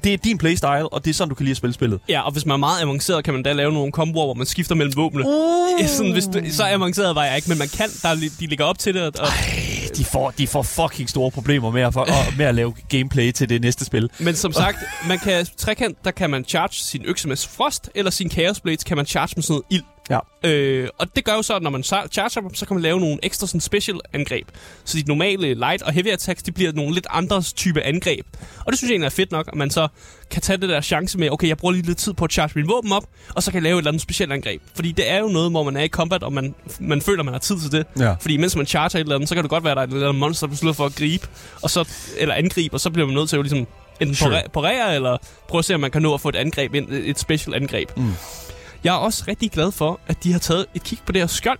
[0.03, 1.99] Det er din playstyle, og det er sådan, du kan lide at spille spillet.
[2.09, 4.45] Ja, og hvis man er meget avanceret, kan man da lave nogle komboer, hvor man
[4.45, 5.23] skifter mellem våbne.
[5.27, 5.87] Uh.
[5.97, 8.65] Sådan, hvis du, så avanceret var jeg ikke, men man kan, der, er de ligger
[8.65, 9.03] op til det.
[9.03, 9.27] Og,
[9.97, 13.31] De får, de får fucking store problemer med at, for, og, med at lave gameplay
[13.31, 14.09] til det næste spil.
[14.19, 18.11] men som sagt, man kan trekant, der kan man charge sin økse med frost, eller
[18.11, 19.83] sin chaos blades kan man charge med sådan noget ild.
[20.09, 20.19] Ja.
[20.43, 22.99] Øh, og det gør jo så, at når man charger dem, så kan man lave
[22.99, 24.47] nogle ekstra sådan special angreb.
[24.85, 28.25] Så de normale light og heavy attacks, de bliver nogle lidt andre type angreb.
[28.65, 29.87] Og det synes jeg egentlig er fedt nok, at man så
[30.31, 32.51] kan tage det der chance med, okay, jeg bruger lige lidt tid på at charge
[32.55, 33.03] min våben op,
[33.35, 34.61] og så kan jeg lave et eller andet specielt angreb.
[34.75, 37.33] Fordi det er jo noget, hvor man er i combat, og man, man føler, man
[37.33, 37.85] har tid til det.
[37.99, 38.13] Ja.
[38.19, 39.87] Fordi mens man charger et eller andet, så kan det godt være, at der er
[39.87, 41.27] et eller andet monster, der beslutter for at gribe,
[41.61, 43.67] og så, eller angribe, og så bliver man nødt til at jo ligesom
[43.99, 44.41] enten Sure.
[44.53, 47.19] parere, eller prøve at se, om man kan nå at få et angreb ind, et
[47.19, 47.97] special angreb.
[47.97, 48.13] Mm.
[48.83, 51.27] Jeg er også rigtig glad for, at de har taget et kig på det her
[51.27, 51.59] skjold,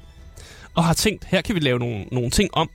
[0.75, 2.69] og har tænkt, her kan vi lave nogle, nogle ting om.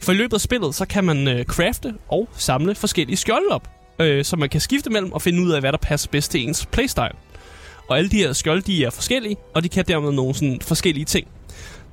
[0.00, 3.68] For i løbet af spillet, så kan man øh, crafte og samle forskellige skjolde op,
[4.02, 6.48] øh, så man kan skifte mellem og finde ud af, hvad der passer bedst til
[6.48, 7.12] ens playstyle.
[7.88, 11.04] Og alle de her skjolde, de er forskellige, og de kan dermed nogle sådan forskellige
[11.04, 11.28] ting.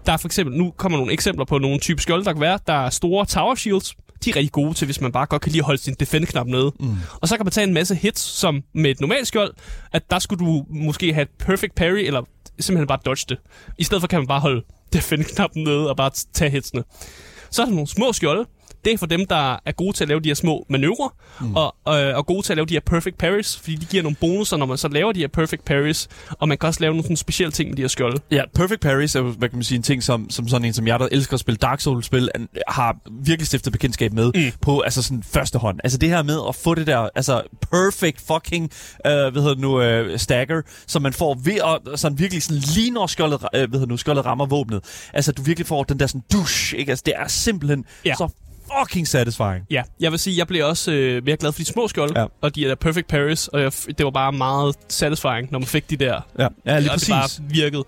[0.06, 2.60] Der er for eksempel, nu kommer nogle eksempler på nogle type skjolde, der kan være.
[2.68, 3.96] Der er store tower shields.
[4.26, 6.48] De er rigtig gode til, hvis man bare godt kan lide at holde sin defend-knap
[6.48, 6.72] nede.
[6.80, 6.96] Mm.
[7.22, 9.54] Og så kan man tage en masse hits, som med et normalt skjold,
[9.92, 12.22] at der skulle du måske have et perfect parry, eller
[12.60, 13.38] simpelthen bare dodge det.
[13.78, 14.62] I stedet for kan man bare holde
[14.94, 16.84] defend-knappen nede og bare tage hitsene.
[17.52, 18.46] Så er der nogle små skjolde.
[18.86, 21.56] Det er for dem, der er gode til at lave de her små manøvrer, mm.
[21.56, 24.16] og, øh, og gode til at lave de her perfect parries, fordi de giver nogle
[24.22, 27.04] bonusser, når man så laver de her perfect parries, og man kan også lave nogle
[27.04, 28.22] sådan specielle ting med de her skjolde.
[28.32, 30.88] Ja, Perfect Parries er hvad kan man sige, en ting, som, som sådan en som
[30.88, 32.30] jeg, der elsker at spille Dark Souls-spil,
[32.68, 34.52] har virkelig stiftet bekendtskab med Mm.
[34.62, 35.80] på altså sådan første hånd.
[35.84, 38.64] Altså det her med at få det der altså perfect fucking,
[39.06, 41.54] øh, hvad hedder det nu, øh, stagger, som man får ved
[41.94, 45.10] at sådan virkelig sådan lige når skjoldet, øh, hvad hedder det nu, skjoldet rammer våbnet.
[45.14, 46.90] Altså du virkelig får den der sådan dusch, ikke?
[46.92, 48.14] Altså det er simpelthen Ja.
[48.16, 48.30] så
[48.80, 49.66] fucking satisfying.
[49.72, 52.26] Ja, jeg vil sige, jeg blev også øh, mere glad for de små skjolde, Ja.
[52.42, 55.66] og de er der perfect parries, og jeg, det var bare meget satisfying, når man
[55.68, 57.08] fik de der, Ja, ja lige og præcis.
[57.08, 57.84] det bare virkede.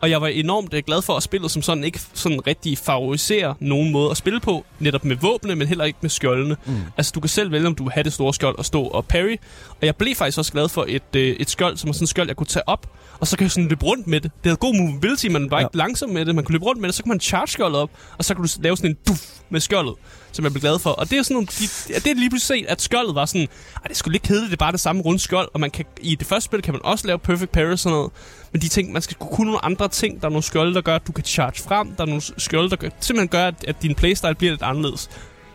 [0.00, 3.54] Og jeg var enormt øh, glad for, at spillet som sådan ikke sådan rigtig favoriserer
[3.60, 6.56] nogen måde at spille på, netop med våbne, men heller ikke med skjoldene.
[6.66, 6.76] Mm.
[6.96, 9.04] Altså, du kan selv vælge, om du vil have det store skjold og stå og
[9.06, 9.36] parry.
[9.70, 12.08] Og jeg blev faktisk også glad for et, øh, et skjold, som er sådan et
[12.08, 12.86] skjold, jeg kunne tage op,
[13.20, 14.30] og så kan jeg sådan løbe rundt med det.
[14.32, 15.66] Det havde god mobility, men var Ja.
[15.66, 16.34] ikke langsom med det.
[16.34, 18.44] Man kunne løbe rundt med det, så kan man charge skjoldet op, og så kan
[18.44, 19.94] du lave sådan en duf med skjoldet,
[20.32, 20.90] som jeg blev glad for.
[20.90, 23.40] Og det er sådan nogle, de, det er lige pludselig set, at skjoldet var sådan,
[23.76, 25.70] Ej, det er sgu lidt kedeligt, det er bare det samme runde skjold, og man
[25.70, 28.10] kan, i det første spil kan man også lave perfect parry og sådan noget.
[28.52, 30.20] Men de ting, man skal kunne nogle andre ting.
[30.20, 31.88] Der er nogle skjolde, der gør, at du kan charge frem.
[31.96, 35.10] Der er nogle skjolde, der gør, simpelthen gør, at, at din playstyle bliver lidt anderledes.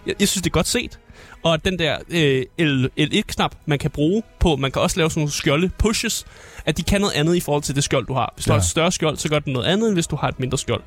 [0.08, 1.00] Jeg, jeg synes, det er godt set.
[1.44, 5.22] Og den der øh, L, L1-knap, man kan bruge på, man kan også lave sådan
[5.22, 6.26] nogle skjolde pushes,
[6.66, 8.34] at de kan noget andet i forhold til det skjold, du har.
[8.36, 8.54] Hvis du Ja.
[8.58, 10.58] har et større skjold, så gør det noget andet, end hvis du har et mindre
[10.58, 10.82] skjold.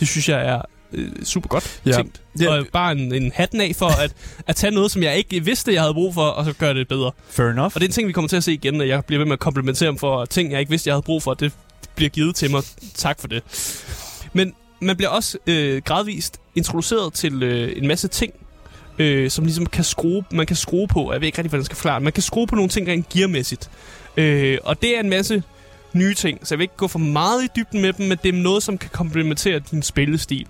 [0.00, 1.92] Det synes jeg er øh, super godt Ja.
[1.92, 2.20] tænkt.
[2.40, 2.48] Ja.
[2.58, 4.14] Og bare en, en hatten af for at,
[4.46, 6.88] at tage noget, som jeg ikke vidste, jeg havde brug for, og så gøre det
[6.88, 7.10] bedre.
[7.30, 7.64] Fair enough.
[7.64, 9.26] Og det er en ting, vi kommer til at se igen, at jeg bliver ved
[9.26, 11.34] med at komplimentere dem for ting, jeg ikke vidste, jeg havde brug for.
[11.34, 11.52] Det
[11.96, 12.62] bliver givet til mig.
[12.94, 13.42] Tak for det.
[14.32, 18.32] Men man bliver også øh, gradvist introduceret til øh, en masse ting,
[18.98, 21.12] øh, som ligesom kan skrue, man kan skrue på.
[21.12, 22.04] Jeg ved ikke rigtig, hvordan jeg skal forklare det.
[22.04, 23.70] Man kan skrue på nogle ting rent gearmæssigt.
[24.16, 25.42] Øh, og det er en masse
[25.92, 28.28] nye ting, så jeg vil ikke gå for meget i dybden med dem, men det
[28.28, 30.46] er noget, som kan komplementere din spillestil.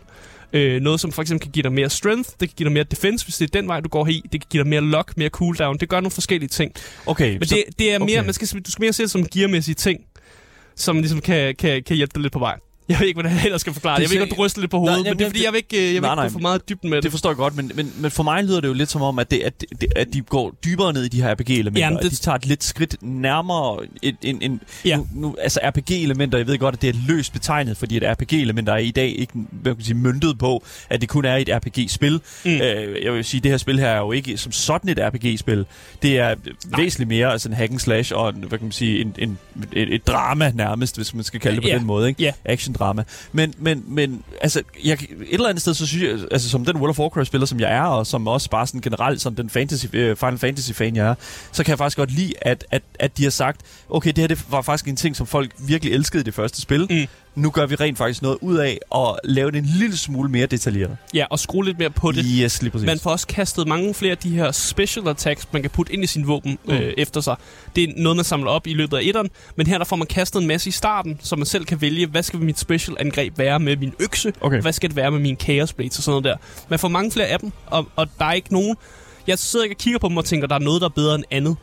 [0.52, 2.84] Øh, noget, som for eksempel kan give dig mere strength, det kan give dig mere
[2.84, 4.22] defense, hvis det er den vej, du går i.
[4.32, 5.78] Det kan give dig mere lock, mere cooldown.
[5.78, 6.72] Det gør nogle forskellige ting.
[7.06, 8.18] Okay, Men så, det, det er mere, okay.
[8.18, 8.24] okay.
[8.26, 10.00] man skal, du skal mere se det som gearmæssige ting,
[10.76, 12.58] som ligesom kan, kan, kan hjælpe dig lidt på vej.
[12.88, 14.02] Jeg ved ikke, hvordan jeg ellers skal forklare det.
[14.02, 15.76] Jeg vil ikke ryste lidt på hovedet, nej, men det er fordi, jeg vil ikke,
[15.76, 17.02] jeg vil nej, ikke gå for meget dybden med det.
[17.02, 19.18] Det forstår jeg godt, men, men, men for mig lyder det jo lidt som om,
[19.18, 21.80] at, det, at, det, at de går dybere ned i de her RPG-elementer.
[21.80, 22.04] Jamen, det...
[22.04, 24.16] At de tager et lidt skridt nærmere en...
[24.22, 24.96] en, en ja.
[24.96, 28.72] nu, nu, altså RPG-elementer, jeg ved godt, at det er løst betegnet, fordi et RPG-elementer
[28.72, 32.20] er i dag ikke hvad kan sige, myndet på, at det kun er et RPG-spil.
[32.44, 32.50] Mm.
[32.50, 35.66] Øh, jeg vil sige, det her spil her er jo ikke som sådan et RPG-spil.
[36.02, 36.80] Det er Nej.
[36.80, 39.38] væsentligt mere altså en hack and slash og en, hvad kan man sige, en, en,
[39.72, 41.78] et, et drama nærmest, hvis man skal kalde det på ja.
[41.78, 42.08] den måde.
[42.08, 42.22] Ikke?
[42.22, 42.32] Ja
[42.78, 43.04] drama.
[43.32, 46.76] Men, men, men altså, jeg, et eller andet sted, så synes jeg, altså som den
[46.76, 49.86] World of Warcraft-spiller, som jeg er, og som også bare sådan generelt som den fantasy,
[49.92, 51.14] øh, Final Fantasy-fan, jeg er,
[51.52, 53.60] så kan jeg faktisk godt lide, at, at, at de har sagt,
[53.90, 56.60] okay, det her det var faktisk en ting, som folk virkelig elskede i det første
[56.60, 56.86] spil.
[56.90, 57.06] Mm
[57.38, 60.46] nu gør vi rent faktisk noget ud af at lave det en lille smule mere
[60.46, 60.96] detaljeret.
[61.14, 62.24] Ja, og skrue lidt mere på det.
[62.28, 62.86] Yes, lige præcis.
[62.86, 66.04] Man får også kastet mange flere af de her special attacks, man kan putte ind
[66.04, 66.72] i sin våben mm.
[66.72, 67.36] øh, efter sig.
[67.76, 70.06] Det er noget, man samler op i løbet af etteren, men her der får man
[70.06, 73.38] kastet en masse i starten, så man selv kan vælge, hvad skal mit special angreb
[73.38, 74.60] være med min økse, okay.
[74.60, 76.36] hvad skal det være med min chaos blades og sådan noget der.
[76.68, 78.76] Man får mange flere af dem, og, og der er ikke nogen...
[79.26, 81.14] Jeg sidder ikke og kigger på dem og tænker, der er noget, der er bedre
[81.14, 81.56] end andet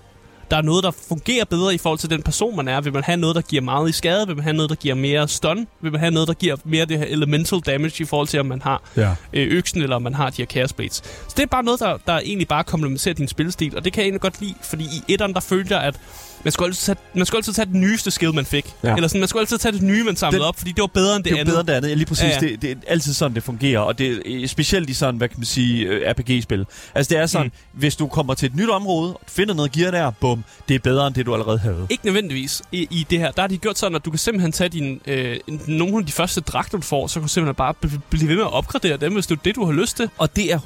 [0.52, 2.82] der er noget, der fungerer bedre i forhold til den person, man er.
[2.82, 4.28] Vil man have noget, der giver meget i skade?
[4.28, 5.68] Vil man have noget, der giver mere stun?
[5.82, 8.46] Vil man have noget, der giver mere det her elemental damage i forhold til, om
[8.46, 9.16] man har ja.
[9.34, 10.96] øh, øksen, eller om man har de her chaos blades?
[10.96, 14.02] Så det er bare noget, der, der egentlig bare komplementerer din spilstil, og det kan
[14.02, 16.00] jeg egentlig godt lide, fordi i etteren, der følte jeg, at
[16.46, 18.74] man skulle altid tage, man skulle altid tage det nyeste skill, man fik.
[18.84, 18.96] Ja.
[18.96, 20.88] Eller sådan, man skulle altid tage det nye, man samlede det, op, fordi det var
[20.88, 21.46] bedre end det, det andet.
[21.46, 22.24] Det var bedre end det andet, lige præcis.
[22.24, 22.40] Ja, ja.
[22.40, 23.80] Det, det er altid sådan, det fungerer.
[23.80, 26.66] Og det er specielt i sådan, hvad kan man sige, uh, RPG-spil.
[26.96, 27.80] Altså det er sådan, mm.
[27.80, 31.08] hvis du kommer til et nyt område, finder noget gear der, bum, det er bedre
[31.08, 31.88] end det, du allerede havde.
[31.90, 33.32] Ikke nødvendigvis i, i det her.
[33.32, 36.12] Der har de gjort sådan, at du kan simpelthen tage din, øh, nogle af de
[36.12, 37.74] første dragter, du får, så kan du simpelthen bare
[38.10, 40.10] blive ved med at opgradere dem, hvis det er det, du har lyst til.
[40.18, 40.60] Og det er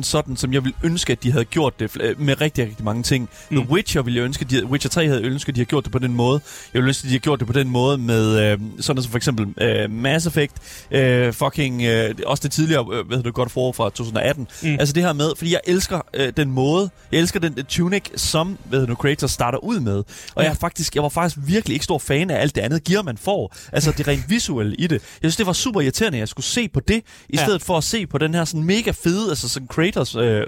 [0.00, 3.02] 100% sådan, som jeg vil ønske, at de havde gjort det med rigtig, rigtig mange
[3.02, 3.28] ting.
[3.50, 3.56] Mm.
[3.56, 5.92] The Witcher ville jeg ønske, de, Witcher 3 havde ønsket, at de havde gjort det
[5.92, 6.40] på den måde.
[6.74, 9.10] Jeg vil ønske, at de har gjort det på den måde med øh, sådan som
[9.10, 10.54] for eksempel øh, Mass Effect,
[10.90, 14.48] øh, fucking, øh, også det tidligere, øh, hvad hedder det, godt for fra 2018.
[14.62, 14.68] Mm.
[14.68, 18.02] Altså det her med, fordi jeg elsker øh, den måde, jeg elsker den uh, tunic,
[18.16, 19.96] som, hvad hedder det, Creator starter ud med.
[19.96, 20.42] Og ja.
[20.42, 23.16] jeg, faktisk, jeg var faktisk virkelig ikke stor fan af alt det andet gear, man
[23.16, 23.56] får.
[23.72, 24.90] Altså det rent visuelle i det.
[24.92, 27.44] Jeg synes, det var super irriterende, at jeg skulle se på det, i ja.
[27.44, 30.42] stedet for at se på den her sådan mega fede, altså sådan Kratos, øh,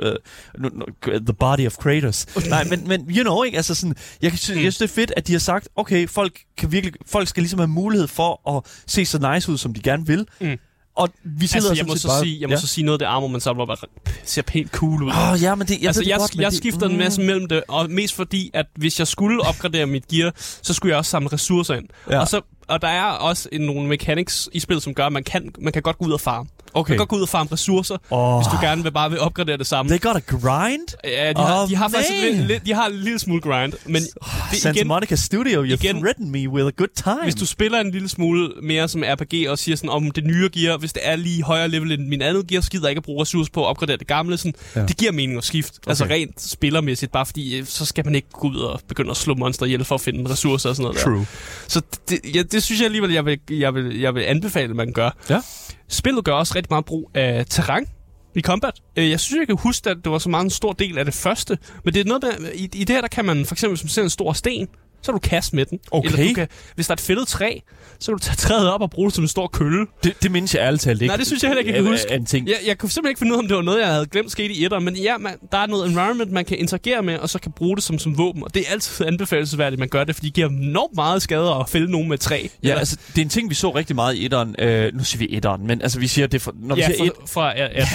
[0.64, 2.26] uh, the body of Kratos.
[2.48, 3.56] Nej, men, men you know, ikke?
[3.56, 4.65] Altså sådan, jeg, jeg, mm.
[4.66, 7.42] Jeg synes, det er fedt, at de har sagt, okay, folk, kan virkelig, folk skal
[7.42, 10.26] ligesom have mulighed for at se så nice ud, som de gerne vil.
[10.40, 10.58] Mm.
[10.96, 12.60] Og vi altså, jeg må, så bare, sige, jeg må ja.
[12.60, 13.78] så sige noget af det armor, man samler op,
[14.24, 15.10] ser pænt cool ud.
[15.10, 16.92] Oh, ja, men det, jeg, altså, det jeg, godt, jeg det, skifter mm.
[16.92, 20.74] en masse mellem det, og mest fordi, at hvis jeg skulle opgradere mit gear, så
[20.74, 21.86] skulle jeg også samle ressourcer ind.
[22.10, 22.20] Ja.
[22.20, 25.24] Og, så, og der er også en, nogle mechanics i spillet, som gør, at man
[25.24, 26.48] kan, man kan godt gå ud og farme.
[26.76, 26.92] Okay.
[26.92, 28.36] Du kan godt gå ud og farme ressourcer, oh.
[28.36, 29.90] hvis du gerne vil bare vil opgradere det samme.
[29.90, 30.96] They got a grind?
[31.04, 33.72] Ja, de, oh, har, de har faktisk lidt, de har en lille smule grind.
[33.86, 37.22] Men oh, det, Santa igen, Monica Studio, you've igen, threatened me with a good time.
[37.22, 40.50] Hvis du spiller en lille smule mere som RPG og siger sådan om det nye
[40.52, 43.22] gear, hvis det er lige højere level end min andet gear, jeg ikke at bruge
[43.22, 44.36] ressourcer på at opgradere det gamle.
[44.36, 44.86] Sådan, ja.
[44.86, 45.80] Det giver mening at skifte.
[45.86, 46.14] Altså okay.
[46.14, 49.16] Altså rent spillermæssigt, bare fordi øh, så skal man ikke gå ud og begynde at
[49.16, 51.18] slå monster ihjel for at finde ressourcer og sådan noget True.
[51.18, 51.24] Der.
[51.68, 54.76] Så det, ja, det synes jeg alligevel, jeg vil, jeg vil, jeg vil anbefale, at
[54.76, 55.10] man gør.
[55.30, 55.40] Ja.
[55.88, 57.86] Spillet gør også rigtig meget brug af terræn
[58.34, 58.82] i combat.
[58.96, 61.04] Øh, jeg synes, jeg kan huske, at det var så meget en stor del af
[61.04, 61.58] det første.
[61.84, 63.84] Men det er noget med, i, i det her, der kan man for eksempel, hvis
[63.84, 64.68] man ser en stor sten,
[65.06, 65.78] så kan du kaste med den.
[65.90, 66.08] Okay.
[66.08, 67.58] Eller du kan, hvis der er et fældet træ,
[67.98, 69.86] så kan du tage træet op og bruge det som en stor kølle.
[70.04, 71.06] Det, det mindes jeg ærligt talt ikke.
[71.06, 72.14] Nej, det synes jeg heller ikke, jeg kan huske.
[72.14, 72.48] En ting.
[72.48, 74.32] Jeg, jeg kunne simpelthen ikke finde ud af, om det var noget, jeg havde glemt
[74.32, 74.78] skete i etter.
[74.78, 77.76] Men ja, man, der er noget environment, man kan interagere med, og så kan bruge
[77.76, 78.44] det som, som våben.
[78.44, 81.50] Og det er altid anbefalesværdigt, at man gør det, fordi det giver enormt meget skade
[81.50, 82.36] at fælde nogen med træ.
[82.42, 82.78] Ja, eller?
[82.78, 84.54] altså, det er en ting, vi så rigtig meget i etteren.
[84.58, 86.96] Øh, nu siger vi etteren, men altså, vi siger det for, når vi ja, siger
[86.98, 87.86] for, et, fra, ja, ja.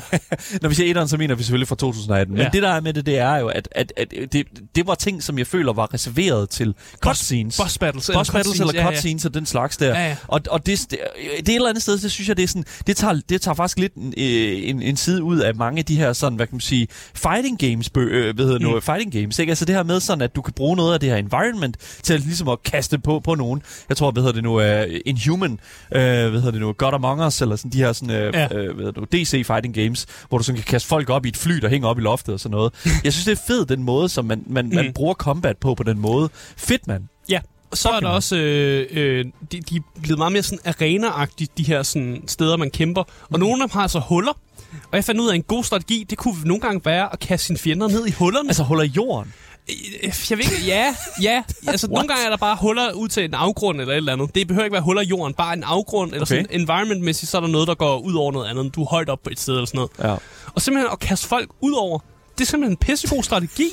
[0.62, 2.34] når vi siger etteren, så mener vi selvfølgelig fra 2018.
[2.34, 2.48] Men ja.
[2.52, 5.22] det der er med det, det er jo, at, at, at det, det var ting,
[5.22, 7.56] som jeg føler var reserveret til cutscenes.
[7.56, 8.10] Boss battles.
[8.14, 9.28] Boss battles eller cutscenes ja, ja.
[9.28, 9.88] og den slags der.
[9.88, 10.16] Ja, ja.
[10.26, 10.98] Og, og det, det, det
[11.36, 13.54] er et eller andet sted, så synes jeg, det er sådan, det tager, det tager
[13.54, 16.46] faktisk lidt en, øh, en, en side ud af mange af de her sådan, hvad
[16.46, 18.64] kan man sige, fighting games, øh, hvad hedder mm.
[18.64, 19.50] nu, fighting games, ikke?
[19.50, 22.14] Altså det her med sådan, at du kan bruge noget af det her environment til
[22.14, 23.62] at, ligesom at kaste på, på nogen.
[23.88, 25.58] Jeg tror, hvad hedder det nu, uh, Inhuman, uh,
[25.90, 28.44] hvad hedder det nu, God Among Us, eller sådan de her sådan, uh, ja.
[28.44, 31.28] uh, hvad hedder du, DC fighting games, hvor du sådan kan kaste folk op i
[31.28, 32.72] et fly, der hænger op i loftet og sådan noget.
[33.04, 34.74] jeg synes, det er fedt, den måde, som man, man, mm.
[34.74, 36.28] man bruger combat på, på den måde.
[36.56, 37.02] Fedt, mand.
[37.28, 37.40] Ja,
[37.74, 41.62] så er der også, øh, øh, de, de er blevet meget mere sådan arena-agtige, de
[41.62, 43.02] her sådan, steder, man kæmper.
[43.02, 43.40] Og mm.
[43.40, 44.32] nogle af dem har altså huller.
[44.72, 47.18] Og jeg fandt ud af, at en god strategi, det kunne nogle gange være at
[47.18, 48.48] kaste sine fjender ned i hullerne.
[48.48, 49.32] Altså huller i jorden?
[49.70, 51.42] Øh, jeg ved ikke, ja, ja.
[51.66, 54.34] Altså, nogle gange er der bare huller ud til en afgrund eller et eller andet.
[54.34, 56.36] Det behøver ikke være huller i jorden, bare en afgrund, eller okay.
[56.36, 58.74] sådan environmentmæssigt, så er der noget, der går ud over noget andet.
[58.74, 59.90] Du er højt op på et sted eller sådan noget.
[60.12, 60.16] Ja.
[60.54, 61.98] Og simpelthen at kaste folk ud over,
[62.38, 63.68] det er simpelthen en pissegod strategi.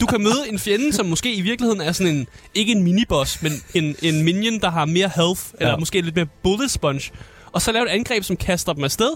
[0.00, 3.42] Du kan møde en fjende, som måske i virkeligheden er sådan en, ikke en miniboss,
[3.42, 5.76] men en, en minion, der har mere health, eller Ja.
[5.76, 7.10] måske lidt mere bullet sponge.
[7.52, 9.10] Og så lave et angreb, som kaster dem afsted,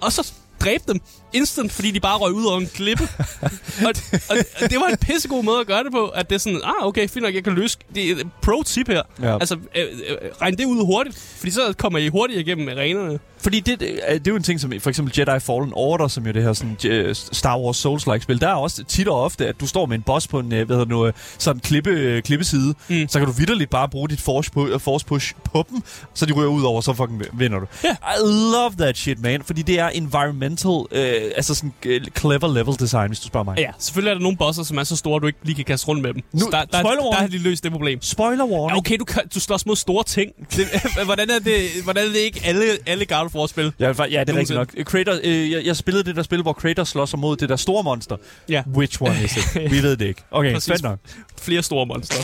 [0.00, 1.00] og så dræbe dem
[1.32, 3.02] instant, fordi de bare røg ud over en klippe.
[3.86, 3.92] og,
[4.30, 6.60] og, og, det var en pissegod måde at gøre det på, at det er sådan,
[6.64, 7.78] ah, okay, fint nok, jeg kan løse...
[7.94, 9.02] Det er et pro-tip her.
[9.22, 9.34] Ja.
[9.34, 13.18] Altså, øh, øh, regn det ud hurtigt, fordi så kommer I hurtigt igennem arenerne.
[13.40, 16.08] Fordi det, det, er- det er jo en ting, som for eksempel Jedi Fallen Order,
[16.08, 19.22] som jo det her sådan, Je- Star Wars Souls-like spil, der er også tit og
[19.22, 21.60] ofte, at du står med en boss på en øh, hvad hedder nu, øh, sådan
[21.60, 23.08] klippe, øh, klippeside, Mm.
[23.08, 25.82] så kan du vidderligt bare bruge dit force, øh, force push på dem,
[26.14, 27.66] så de ryger ud over, så fucking vinder du.
[27.84, 27.90] Ja.
[27.90, 28.18] I
[28.52, 33.06] love that shit, man, fordi det er environmental, øh, altså sådan øh, clever level design,
[33.08, 33.58] hvis du spørger mig.
[33.58, 35.64] Ja, selvfølgelig er der nogle bosser, som er så store, at du ikke lige kan
[35.64, 36.22] kaste rundt med dem.
[36.32, 37.14] Nu- Så der, der, der, warning.
[37.14, 38.02] har de løst det problem.
[38.02, 38.70] Spoiler warning.
[38.70, 40.30] Ja, okay, du, kan, du slås mod store ting.
[40.56, 40.66] Det,
[41.04, 43.72] hvordan, er det, hvordan er det ikke alle, alle God of War-spil?
[43.80, 44.74] Ja, ja, det er rigtigt nok.
[44.84, 47.56] Kratos, øh, jeg, jeg spillede det der spil, hvor Kratos slår sig mod det der
[47.56, 48.16] store monster.
[48.48, 49.44] Ja, Which one is it?
[49.72, 50.22] Vi ved det ikke.
[50.30, 50.82] Okay, Præcis.
[50.82, 50.98] nok.
[51.40, 52.16] flere store monstre.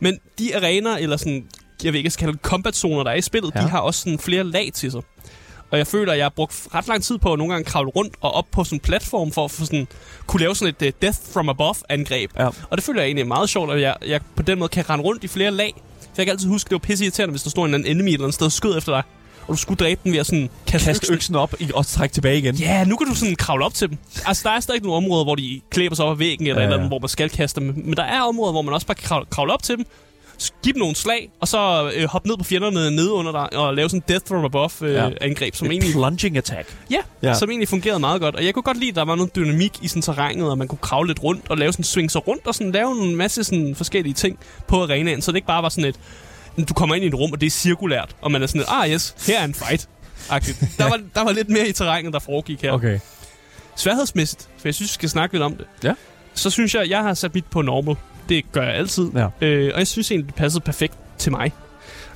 [0.00, 1.44] Men de arenaer, eller sådan,
[1.84, 3.52] jeg vil ikke kalde det combat-zoner, der er i spillet.
[3.54, 3.60] Ja.
[3.60, 5.00] de har også sådan flere lag til sig.
[5.70, 7.90] Og jeg føler, at jeg har brugt ret lang tid på at nogle gange kravle
[7.90, 9.88] rundt og op på sådan en platform for at få sådan,
[10.26, 12.30] kunne lave sådan et uh, death from above angreb.
[12.38, 12.46] Ja.
[12.46, 14.90] Og det føler jeg egentlig er meget sjovt, at jeg, jeg på den måde kan
[14.90, 15.74] rende rundt i flere lag.
[16.00, 17.96] For jeg kan altid huske, det var pisse irriterende, hvis der stod en eller anden
[17.96, 19.02] enemy et eller andet sted og skød efter dig.
[19.46, 21.14] Og du skulle dræbe den ved at sådan kaste, Kast øksen.
[21.14, 22.54] øksen op og trække tilbage igen.
[22.54, 23.98] Ja, nu kan du sådan kravle op til dem.
[24.26, 26.60] Altså, der er stadig nogle områder, hvor de klæber sig op ad væggen, eller, Ja,
[26.60, 27.82] ja, eller andet, hvor man skal kaste dem.
[27.84, 29.86] Men der er områder, hvor man også bare kan kravle, kravle op til dem,
[30.62, 33.74] give dem nogle slag, og så øh, hoppe ned på fjenderne nede under dig, og
[33.74, 35.10] lave sådan death from above øh, Ja.
[35.20, 36.76] angreb, som Et egentlig, plunging attack.
[36.90, 37.34] ja, Ja.
[37.34, 38.36] som egentlig fungerede meget godt.
[38.36, 40.68] Og jeg kunne godt lide, at der var noget dynamik i sådan terrænet, og man
[40.68, 43.44] kunne kravle lidt rundt, og lave sådan swing sig rundt, og sådan lave en masse
[43.44, 45.96] sådan forskellige ting på arenaen, så det ikke bare var sådan et,
[46.68, 48.66] du kommer ind i et rum, og det er cirkulært, og man er sådan et,
[48.68, 49.88] ah yes, her er en fight.
[50.28, 50.66] -agtigt.
[50.78, 52.72] Der var, der var lidt mere i terrænet, der foregik her.
[52.72, 52.98] Okay.
[53.76, 55.66] Sværhedsmæssigt, for jeg synes, vi skal snakke lidt om det.
[55.84, 55.92] Ja.
[56.34, 57.96] Så synes jeg, jeg har sat mit på normal.
[58.28, 59.10] Det gør jeg altid.
[59.14, 59.26] Ja.
[59.40, 61.52] Øh, og jeg synes egentlig, det passede perfekt til mig.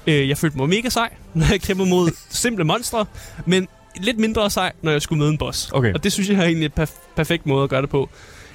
[0.06, 3.06] Øh, jeg følte mig mega sej, når jeg kæmpede mod simple monstre,
[3.46, 5.70] men lidt mindre sej, når jeg skulle møde en boss.
[5.72, 5.94] Okay.
[5.94, 8.08] Og det synes jeg er egentlig en perf- perfekt måde at gøre det på.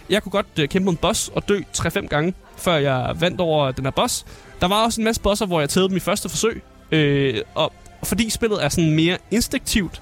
[0.10, 3.42] Jeg kunne godt øh, kæmpe mod en boss og dø 3-5 gange, før jeg vandt
[3.42, 4.26] over den her boss.
[4.62, 6.62] Der var også en masse bosser, hvor jeg tævede dem i første forsøg.
[6.92, 10.02] Øh, og fordi spillet er sådan mere instinktivt,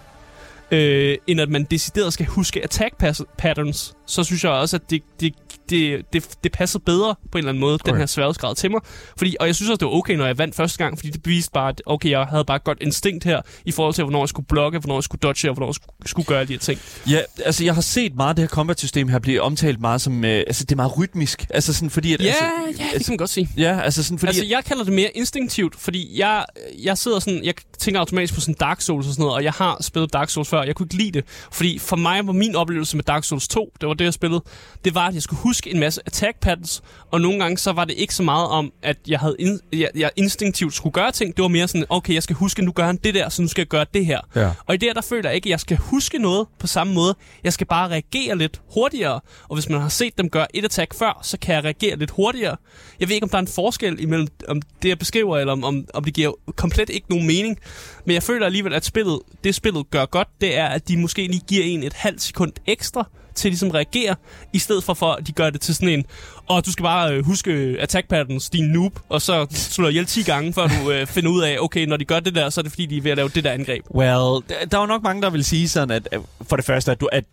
[0.72, 2.96] øh, end at man decideret skal huske attack
[3.38, 5.34] patterns, så synes jeg også, at det, det,
[5.70, 7.92] det, det, det passer bedre på en eller anden måde, okay.
[7.92, 8.82] den her sværhedsgrad til mig.
[9.18, 11.24] Fordi, og jeg synes også, det var okay, når jeg vandt første gang, fordi det
[11.24, 14.22] beviste bare, at okay, jeg havde bare et godt instinkt her, i forhold til, hvornår
[14.22, 16.60] jeg skulle blokke, hvornår jeg skulle dodge, og hvornår jeg skulle, skulle gøre de her
[16.60, 16.80] ting.
[17.10, 20.26] Ja, altså jeg har set meget af det her combat-system her blive omtalt meget som,
[20.26, 21.46] øh, altså det er meget rytmisk.
[21.50, 22.22] Altså sådan fordi, at...
[22.22, 23.50] Ja, altså, ja, det kan man godt sige.
[23.58, 24.30] Ja, altså sådan fordi...
[24.30, 26.46] Altså, jeg kalder det mere instinktivt, fordi jeg,
[26.84, 29.52] jeg sidder sådan, jeg tænker automatisk på sådan Dark Souls og sådan noget, og jeg
[29.52, 32.56] har spillet Dark Souls før, jeg kunne ikke lide det, fordi for mig var min
[32.56, 34.44] oplevelse med Dark Souls 2, det var det, jeg spillede,
[34.86, 37.86] det var, at jeg skulle huske en masse attack patterns, og nogle gange så var
[37.86, 41.36] det ikke så meget om, at jeg, havde in, jeg, jeg instinktivt skulle gøre ting,
[41.36, 43.48] det var mere sådan, okay, jeg skal huske, nu gør han det der, så nu
[43.48, 44.20] skal jeg gøre det her.
[44.36, 44.52] Ja.
[44.66, 46.94] Og i det her, der føler jeg ikke, at jeg skal huske noget på samme
[46.94, 47.16] måde.
[47.44, 49.20] Jeg skal bare reagere lidt hurtigere.
[49.50, 52.12] Og hvis man har set dem gøre et attack før, så kan jeg reagere lidt
[52.12, 52.58] hurtigere.
[53.00, 55.64] Jeg ved ikke, om der er en forskel imellem om det, jeg beskriver, eller om,
[55.64, 57.60] om, om det giver komplet ikke nogen mening.
[58.06, 61.28] Men jeg føler alligevel, at spillet, det spillet gør godt, det er, at de måske
[61.28, 64.16] lige giver en et halvt sekund ekstra til ligesom at reagere,
[64.54, 66.06] i stedet for, for at de gør det til sådan en,
[66.48, 70.24] og du skal bare øh, huske attack patterns, din noob, og så slår ihjel 10
[70.24, 72.64] gange, før du øh, finder ud af, okay, når de gør det der, så er
[72.64, 73.84] det fordi, de er ved at lave det der angreb.
[73.96, 76.92] Well, der, er jo nok mange, der vil sige sådan, at, at for det første,
[76.92, 77.24] at du, at,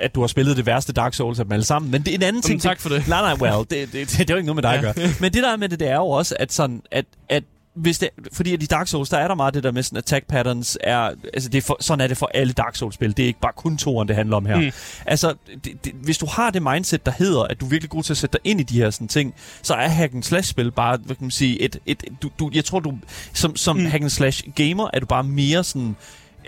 [0.00, 1.90] at du har spillet det værste Dark Souls af dem alle sammen.
[1.90, 2.62] Men det er en anden ting.
[2.62, 3.08] tak for det.
[3.08, 5.02] Nej, nej, well, det, det, det, det er jo ikke noget med dig at Ja.
[5.02, 5.14] gøre.
[5.20, 7.98] Men det der er med det, det er jo også, at sådan, at, at hvis
[7.98, 10.26] det, fordi at i Dark Souls, der er der meget det der med sådan attack
[10.26, 13.16] patterns, er, altså det er for, sådan er det for alle Dark Souls-spil.
[13.16, 14.60] Det er ikke bare kun toren, det handler om her.
[14.60, 14.70] Mm.
[15.06, 18.02] Altså, det, det, hvis du har det mindset, der hedder, at du er virkelig god
[18.02, 20.70] til at sætte dig ind i de her sådan ting, så er hack and slash-spil
[20.70, 22.98] bare, hvad kan man sige, et, et, du, du, jeg tror, du,
[23.32, 23.86] som, som Mm.
[23.86, 25.96] hack and slash gamer, er du bare mere sådan,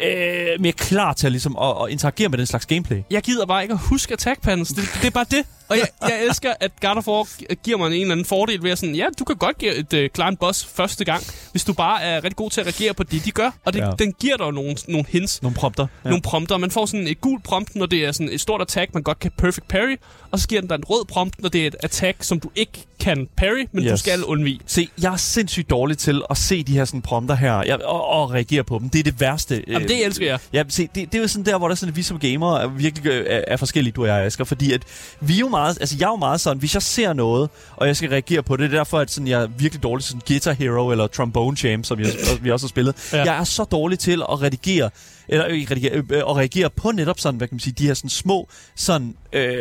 [0.03, 2.99] øh, mere klar til at, ligesom, at, at interagere med den slags gameplay.
[3.11, 4.69] jeg gider bare ikke at huske attack patterns.
[4.69, 5.45] Det, det er bare det.
[5.69, 8.63] Og jeg, jeg elsker, at God of War gi- giver mig en eller anden fordel
[8.63, 11.23] ved at sådan, ja, du kan godt give et uh, klare en boss første gang,
[11.51, 13.51] hvis du bare er rigtig god til at reagere på det, de gør.
[13.65, 13.91] Og det, Ja.
[13.99, 15.87] den giver dig nogle, nogle hints, Nogle prompter.
[16.05, 16.09] ja.
[16.09, 16.57] nogle prompter.
[16.57, 19.19] Man får sådan et gult prompt, når det er sådan et stort attack, man godt
[19.19, 19.97] kan perfect parry,
[20.31, 22.51] og så giver den dig en rød prompt, når det er et attack, som du
[22.57, 23.91] ikke kan parry, men yes.
[23.91, 24.61] du skal undvige.
[24.67, 28.05] Se, jeg er sindssygt dårlig til at se de her sådan prompter her, jeg, og,
[28.09, 28.89] og reagere på dem.
[28.89, 29.65] Det er det værste.
[29.67, 30.39] øh, Jamen, det elsker jeg.
[30.53, 32.19] Ja, se, det, det er jo sådan der, hvor der er sådan, at vi som
[32.19, 34.83] gamere er virkelig øh, er, er forskellige, du og jeg, Asger, fordi at
[35.21, 37.87] vi er jo meget, altså jeg er jo meget sådan, hvis jeg ser noget, og
[37.87, 40.21] jeg skal reagere på det, det er derfor, at sådan, jeg er virkelig dårlig sådan
[40.29, 42.09] Guitar Hero eller Trombone Champ, som jeg,
[42.41, 43.11] vi også har spillet.
[43.13, 43.25] Ja.
[43.25, 44.91] Jeg er så dårlig til at redigere,
[45.29, 47.87] eller ikke redigere, øh, øh, at reagere på netop sådan, hvad kan man sige, de
[47.87, 49.57] her sådan små, sådan øh,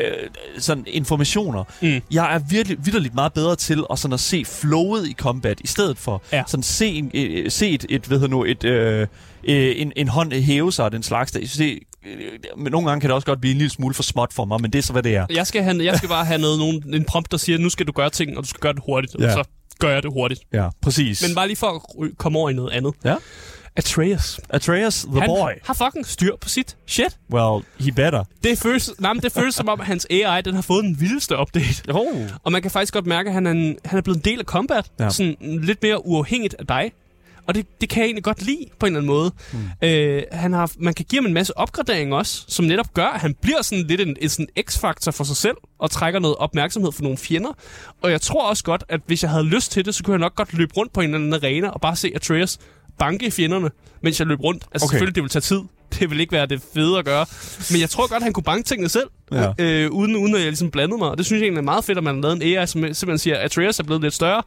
[0.60, 1.64] sådan informationer.
[1.82, 2.02] Mm.
[2.12, 5.68] Jeg er virkelig vidderligt meget bedre til at, sådan at se flowet i combat, i
[5.68, 6.44] stedet for Ja.
[6.48, 9.08] sådan se, en, øh, se et, et, hvad hedder nu, et, øh,
[9.44, 11.32] øh, en, en hånd hæve sig og den slags.
[11.32, 11.40] Der.
[11.40, 11.80] Jeg synes, det,
[12.12, 14.46] øh, men nogle gange kan det også godt blive en lille smule for småt for
[14.46, 15.26] mig, men det er så, hvad det er.
[15.30, 17.88] Jeg skal, have, jeg skal bare have noget, nogen, en prompt, der siger, nu skal
[17.88, 19.16] du gøre ting, og du skal gøre det hurtigt.
[19.20, 19.26] Ja.
[19.26, 19.44] Og så
[19.80, 20.42] gør jeg det hurtigt.
[20.54, 21.28] Ja, præcis.
[21.28, 21.68] Men bare lige for
[22.04, 22.94] at komme over i noget andet.
[23.06, 23.16] Ja.
[23.76, 24.40] Atreus.
[24.50, 25.52] Atreus, the han boy.
[25.64, 27.18] har fucking styr på sit shit.
[27.32, 28.24] Well, he better.
[28.44, 31.38] Det føles, nej, det føles som om, at hans AI den har fået den vildeste
[31.40, 31.84] update.
[31.90, 32.30] Oh.
[32.44, 34.40] Og man kan faktisk godt mærke, at han er, en, han er blevet en del
[34.40, 34.92] af combat.
[35.00, 35.10] Ja.
[35.10, 36.92] Sådan lidt mere uafhængigt af dig.
[37.48, 39.32] Og det, det kan jeg egentlig godt lide på en eller anden måde.
[39.54, 39.88] Mm.
[39.88, 43.22] Øh, han har, man kan give ham en masse opgradering også, som netop gør, at
[43.22, 46.92] han bliver sådan lidt en, en sådan x-faktor for sig selv, og trækker noget opmærksomhed
[46.92, 47.50] for nogle fjender.
[48.02, 50.20] Og jeg tror også godt, at hvis jeg havde lyst til det, så kunne jeg
[50.20, 52.58] nok godt løbe rundt på en eller anden arena, og bare se Atreus
[53.00, 53.70] banke fjenderne,
[54.02, 54.64] mens jeg løb rundt.
[54.72, 54.92] Altså Okay.
[54.94, 55.60] selvfølgelig, det vil tage tid.
[56.00, 57.26] Det vil ikke være det fede at gøre.
[57.72, 59.52] Men jeg tror godt, han kunne banke tingene selv, Ja.
[59.60, 61.10] øh, uden, uden at jeg ligesom blandede mig.
[61.10, 62.82] Og det synes jeg egentlig er meget fedt, at man har lavet en AI, som
[62.82, 64.44] simpelthen siger, at Atreus er blevet lidt større.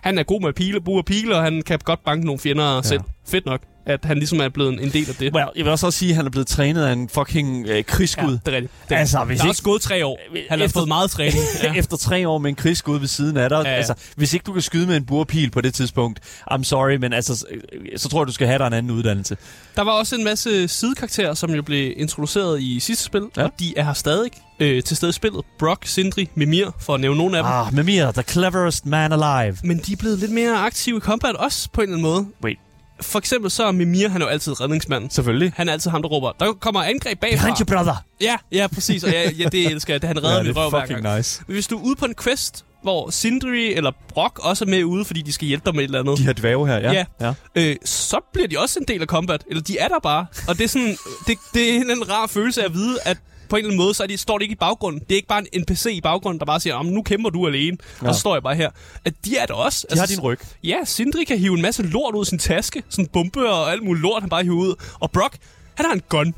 [0.00, 2.82] Han er god med pile, bruger pile, og han kan godt banke nogle fjender ja.
[2.82, 3.00] selv.
[3.30, 5.34] Fedt nok, at han ligesom er blevet en- del af det.
[5.34, 8.32] Well, jeg vil også sige, at han er blevet trænet af en fucking øh, krigsskud.
[8.32, 8.72] det er rigtigt.
[8.88, 10.18] Det er, Altså, hvis der er ikke- også gået tre år.
[10.50, 11.34] Han har fået meget træning.
[11.62, 11.74] Ja.
[11.74, 13.56] Efter tre år med en krigsskud ved siden af dig.
[13.56, 13.70] Ja, Ja, ja.
[13.72, 13.76] ja.
[13.76, 16.20] Altså, hvis ikke du kan skyde med en burpil på det tidspunkt,
[16.50, 17.60] I'm sorry, men altså, øh,
[17.98, 19.36] så tror jeg, du skal have dig en anden uddannelse.
[19.76, 23.40] Der var også en masse sidekarakterer, som jo blev introduceret i sidste spil, Ja.
[23.40, 23.46] ja.
[23.46, 25.44] og de er her stadig øh, til stede i spillet.
[25.58, 27.52] Brock, Sindri, Mimir, for at nævne nogle af dem.
[27.52, 29.56] Ah, Mimir, the cleverest man alive.
[29.64, 32.26] Men de er blevet lidt mere aktive i combat også, på en eller anden måde.
[32.44, 32.58] Wait.
[33.02, 35.10] For eksempel så er Mimir, han er jo altid redningsmanden.
[35.10, 35.52] Selvfølgelig.
[35.56, 37.36] Han er altid ham, der råber, der kommer angreb bagfra.
[37.36, 38.04] Behind you, brother.
[38.20, 39.04] Ja, ja, præcis.
[39.04, 40.02] Og ja, ja, det elsker jeg.
[40.02, 41.16] Det, han redder ja, min røv er hver gang.
[41.16, 41.42] nice.
[41.46, 44.84] Men hvis du er ude på en quest, hvor Sindri eller Brock også er med
[44.84, 46.92] ude, fordi de skal hjælpe dig med et eller andet, De her dvæve her, ja.
[46.92, 47.04] Ja.
[47.20, 47.34] ja.
[47.54, 49.44] øh, så bliver de også en del af combat.
[49.50, 50.26] Eller de er der bare.
[50.48, 50.96] Og det er sådan,
[51.26, 53.16] det, det er en rar følelse af at vide, at
[53.50, 55.00] på en eller anden måde, så er de, står det ikke i baggrunden.
[55.00, 57.46] Det er ikke bare en NPC i baggrunden, der bare siger, om nu kæmper du
[57.46, 57.76] alene.
[58.02, 58.08] Ja.
[58.08, 58.70] Og så står jeg bare her.
[59.04, 59.86] At de er der også.
[59.90, 60.38] Altså, De har din ryg.
[60.64, 62.82] Ja, Sindri kan hive en masse lort ud af sin taske.
[62.88, 64.74] Sådan bombe og alt muligt lort, han bare hiver ud.
[65.00, 65.36] Og Brock,
[65.74, 66.34] han har en gun.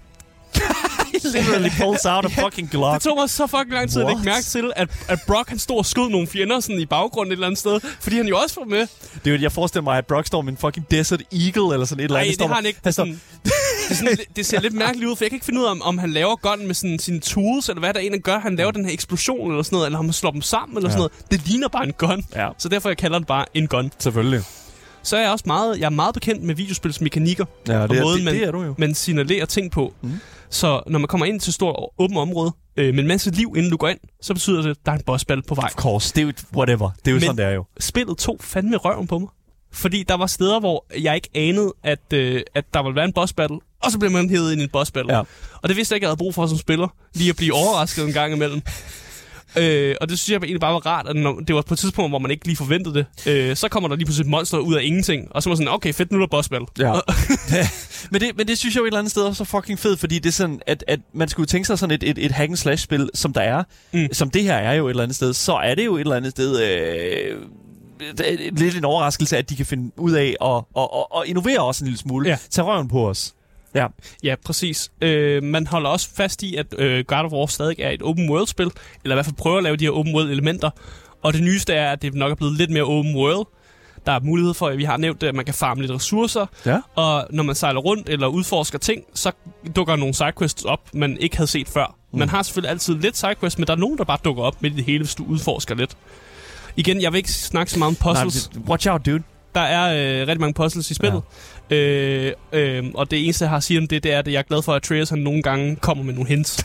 [1.24, 2.94] Literally pulls out a fucking Glock.
[2.94, 5.58] Det tog mig så fucking lang tid at lægge mærke til, at, at Brock han
[5.58, 7.80] stod og skød nogle fjender sådan i baggrunden et eller andet sted.
[8.00, 8.86] Fordi han jo også var med.
[9.24, 11.86] Det er jo, jeg forestiller mig, at Brock står med en fucking Desert Eagle eller
[11.86, 12.28] sådan et eller Nej, andet.
[12.30, 12.80] det Står har han ikke.
[12.84, 13.04] Han står,
[13.88, 15.82] det, sådan, det ser lidt mærkeligt ud, for jeg kan ikke finde ud af, om,
[15.82, 18.38] om han laver gun med sådan, sine tools, eller hvad der egentlig gør.
[18.38, 20.92] Han laver den her eksplosion eller sådan noget, eller han slår dem sammen eller Ja.
[20.92, 21.30] sådan noget.
[21.30, 22.24] Det ligner bare en gun.
[22.34, 23.90] ja, Så derfor jeg kalder den bare en gun.
[23.98, 24.40] selvfølgelig.
[25.02, 28.02] Så er jeg også meget, jeg er meget bekendt med videospilsmekanikker, Ja, det, og er,
[28.02, 28.74] måden, det, man, det er du jo.
[28.78, 29.94] man signalerer ting på.
[30.02, 30.10] Mm.
[30.50, 33.54] Så når man kommer ind til et stort åbent område øh, med en masse liv,
[33.56, 35.64] inden du går ind, så betyder det, at der er en bossbattle på vej.
[35.64, 36.90] Of course, det er jo whatever.
[37.04, 37.64] Det er jo Men- sådan, det er jo.
[37.80, 39.28] spillet tog fandme røven på mig.
[39.72, 43.12] Fordi der var steder, hvor jeg ikke anede, at, øh, at der ville være en
[43.12, 45.14] boss battle, og så blev man hævet ind i en boss battle.
[45.16, 45.22] Ja.
[45.62, 46.88] Og det vidste jeg ikke, jeg havde brug for som spiller.
[47.14, 48.62] Lige at blive overrasket en gang imellem.
[49.56, 51.78] Øh, og det synes jeg egentlig bare var rart, at når, det var på et
[51.78, 53.06] tidspunkt, hvor man ikke lige forventede det.
[53.28, 55.56] Øh, så kommer der lige pludselig et monster ud af ingenting, og så var man
[55.56, 56.66] sådan, okay, fedt, nu er der boss battle.
[56.78, 56.92] Ja.
[58.12, 60.00] men, det, men det synes jeg jo et eller andet sted også er fucking fedt,
[60.00, 62.48] fordi det er sådan, at, at man skulle tænke sig sådan et, et, et hack
[62.48, 64.08] and slash spil, som der er, Mm.
[64.12, 66.16] som det her er jo et eller andet sted, så er det jo et eller
[66.16, 67.36] andet sted øh, er
[68.52, 71.84] lidt en overraskelse, at de kan finde ud af at, at, at, at innovere også
[71.84, 72.28] en lille smule.
[72.28, 72.38] Ja.
[72.50, 73.34] Tage røven på os.
[73.74, 73.86] Ja.
[74.22, 74.90] Ja, præcis.
[75.00, 78.30] Øh, man holder også fast i, at øh, God of War stadig er et open
[78.30, 78.70] world-spil,
[79.04, 80.70] eller i hvert fald prøver at lave de her open world-elementer.
[81.22, 83.46] Og det nyeste er, at det nok er blevet lidt mere open world.
[84.06, 86.46] Der er mulighed for, at vi har nævnt, det, at man kan farme lidt ressourcer,
[86.66, 86.80] Ja.
[86.94, 89.32] og når man sejler rundt eller udforsker ting, så
[89.76, 91.96] dukker nogle sidequests op, man ikke havde set før.
[92.12, 92.18] Mm.
[92.18, 94.72] Man har selvfølgelig altid lidt sidequests, men der er nogen, der bare dukker op midt
[94.72, 95.96] i det hele, hvis du udforsker lidt.
[96.76, 98.50] Igen, jeg vil ikke snakke så meget om puzzles.
[98.54, 99.22] Nej, watch out, dude.
[99.54, 101.22] Der er øh, rigtig mange puzzles i spillet.
[101.70, 101.76] Ja.
[101.76, 104.38] Øh, øh, og det eneste, jeg har at sige om det, det er, at jeg
[104.38, 106.64] er glad for, at Atreus han nogle gange kommer med nogle hints.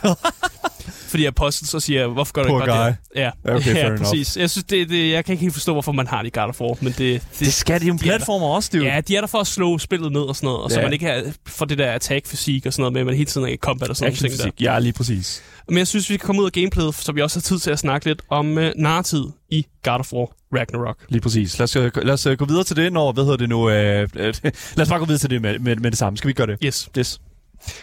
[1.08, 2.94] Fordi jeg puzzles og siger, hvorfor gør du Poor ikke bare guy.
[3.14, 3.20] det?
[3.20, 3.98] Ja, Okay, ja enough.
[3.98, 4.36] præcis.
[4.36, 6.48] Jeg, synes, det, det, jeg kan ikke helt forstå, hvorfor man har det i God
[6.48, 8.84] of War, men det, det, Det skal de jo en de er platformer også, dude.
[8.84, 10.84] Ja, de er der for at slå spillet ned og sådan noget, og så Ja.
[10.86, 13.46] man ikke har, for det der attack-fysik og sådan noget med, at man hele tiden
[13.46, 14.18] er i combat og sådan noget.
[14.18, 14.34] ting der.
[14.34, 14.62] Actionfysik.
[14.66, 15.42] Ja, lige præcis.
[15.68, 17.70] Men jeg synes, vi kan komme ud af gameplayet, så vi også har tid til
[17.70, 20.96] at snakke lidt om uh, narrativ i God of War Ragnarok.
[21.08, 21.58] Lige præcis.
[21.58, 23.70] Lad os, øh, lad os øh, gå videre til det, når, hvad hedder det nu?
[23.70, 24.34] Øh, øh,
[24.76, 26.16] lad os bare gå videre til det med, med, med det samme.
[26.16, 26.58] Skal vi gøre det?
[26.64, 26.88] Yes.
[26.98, 27.20] Yes.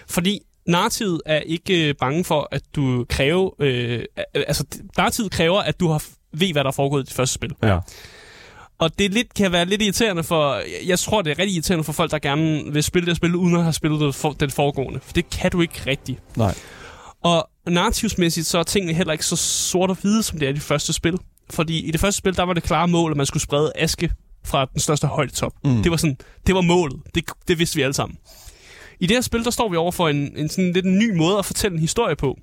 [0.09, 3.49] Fordi narrativet er ikke øh, bange for, at du kræver...
[3.59, 4.03] Øh,
[4.33, 4.65] altså,
[4.97, 6.03] narrativet kræver, at du har
[6.33, 7.55] ved, hvad der er foregået i det første spil.
[7.63, 7.79] Ja.
[8.79, 10.61] Og det lidt, kan være lidt irriterende for...
[10.85, 13.55] Jeg, tror, det er rigtig irriterende for folk, der gerne vil spille det spil, uden
[13.55, 14.99] at have spillet det for, den foregående.
[15.03, 16.37] For det kan du ikke rigtigt.
[16.37, 16.55] Nej.
[17.23, 20.53] Og narrativsmæssigt, så er tingene heller ikke så sort og hvide, som det er i
[20.53, 21.17] det første spil.
[21.49, 24.11] Fordi i det første spil, der var det klare mål, at man skulle sprede aske
[24.45, 25.53] fra den største højdetop.
[25.63, 25.83] Mm.
[25.83, 27.01] Det var sådan, det var målet.
[27.15, 28.17] Det, det vidste vi alle sammen.
[28.99, 31.17] I det her spil, der står vi over for en, en sådan lidt en ny
[31.17, 32.37] måde at fortælle en historie på.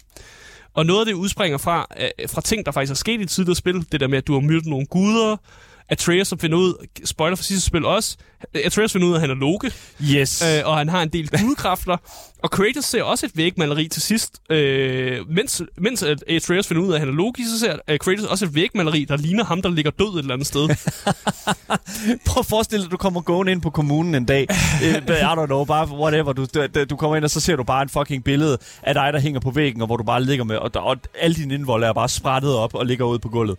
[0.74, 3.56] Og noget af det udspringer fra, øh, fra ting, der faktisk er sket i tidligere
[3.56, 3.86] spil.
[3.92, 5.36] Det der med, at du har mødt nogle guder,
[5.88, 8.16] Atreus som finder ud, spoiler for sidste spil også,
[8.64, 9.72] Atreus finder ud af, at han er Loke,
[10.02, 10.42] Yes.
[10.42, 11.96] øh, og han har en del gudekræfter.
[12.42, 14.40] Og Kratos ser også et vægmaleri til sidst.
[14.50, 17.98] Øh, mens, mens at Atreus finder ud af, at han er Loki, så ser øh,
[17.98, 20.68] Kratos også et vægmaleri, der ligner ham, der ligger død et eller andet sted.
[22.26, 24.46] Prøv at forestille dig, at du kommer gående ind på kommunen en dag.
[24.82, 26.32] Øh, I don't know, bare whatever.
[26.32, 26.46] Du,
[26.90, 29.40] du, kommer ind, og så ser du bare en fucking billede af dig, der hænger
[29.40, 31.92] på væggen, og hvor du bare ligger med, og, der, og alle dine indvolde er
[31.92, 33.56] bare sprættet op og ligger ude på gulvet.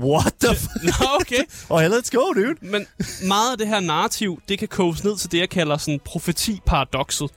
[0.00, 1.42] What the f- Nå, okay.
[1.68, 2.54] Oh, let's go, dude.
[2.62, 2.86] Men
[3.26, 7.28] meget af det her narrativ, det kan koges ned til det, jeg kalder sådan profeti-paradokset,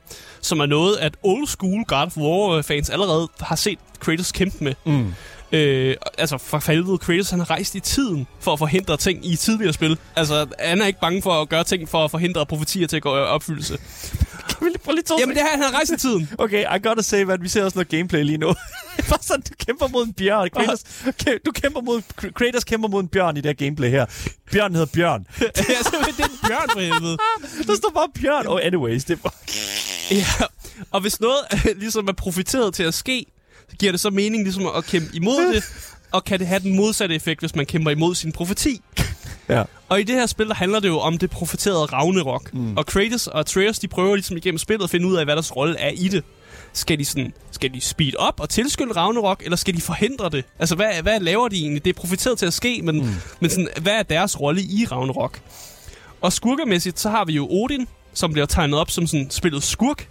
[0.41, 4.73] som er noget, at old school God of War-fans allerede har set Kratos kæmpe med.
[4.85, 5.13] Mm.
[5.51, 9.35] Øh, altså, for helvede, Kratos han har rejst i tiden for at forhindre ting i
[9.35, 9.97] tidligere spil.
[10.15, 13.01] Altså, han er ikke bange for at gøre ting for at forhindre profetier til at
[13.01, 13.77] gå i opfyldelse.
[14.49, 16.29] Kan vi lige prøve lige to Jamen, det her, han har rejst i tiden.
[16.37, 18.55] Okay, I gotta say, at vi ser også noget gameplay lige nu.
[19.13, 20.49] Bare sådan, du kæmper mod en bjørn.
[20.49, 22.01] Kratos, okay, du kæmper mod,
[22.35, 24.05] Kratos kæmper mod en bjørn i det her gameplay her.
[24.51, 25.27] Bjørn hedder Bjørn.
[25.39, 27.17] det er simpelthen det er en bjørn for helvede.
[27.67, 28.47] Der står bare Bjørn.
[28.47, 29.35] Oh, anyways, det var...
[30.11, 30.45] Ja,
[30.91, 31.39] og hvis noget
[31.83, 33.25] ligesom er profiteret til at ske,
[33.69, 35.63] så giver det så mening ligesom at kæmpe imod det,
[36.11, 38.81] og kan det have den modsatte effekt, hvis man kæmper imod sin profeti.
[39.49, 39.63] Ja.
[39.89, 42.53] Og i det her spil, der handler det jo om det profeterede Ragnarok.
[42.53, 42.77] Mm.
[42.77, 45.55] Og Kratos og Atreus, de prøver ligesom igennem spillet at finde ud af, hvad deres
[45.55, 46.23] rolle er i det.
[46.73, 50.45] Skal de, sådan, skal de speed op og tilskynde Ragnarok, eller skal de forhindre det?
[50.59, 51.85] Altså, hvad, hvad laver de egentlig?
[51.85, 53.09] Det er profeteret til at ske, men, mm.
[53.39, 55.39] men sådan, hvad er deres rolle i Ragnarok?
[56.21, 60.07] Og skurkemæssigt, så har vi jo Odin, som bliver tegnet op som sådan spillet skurk.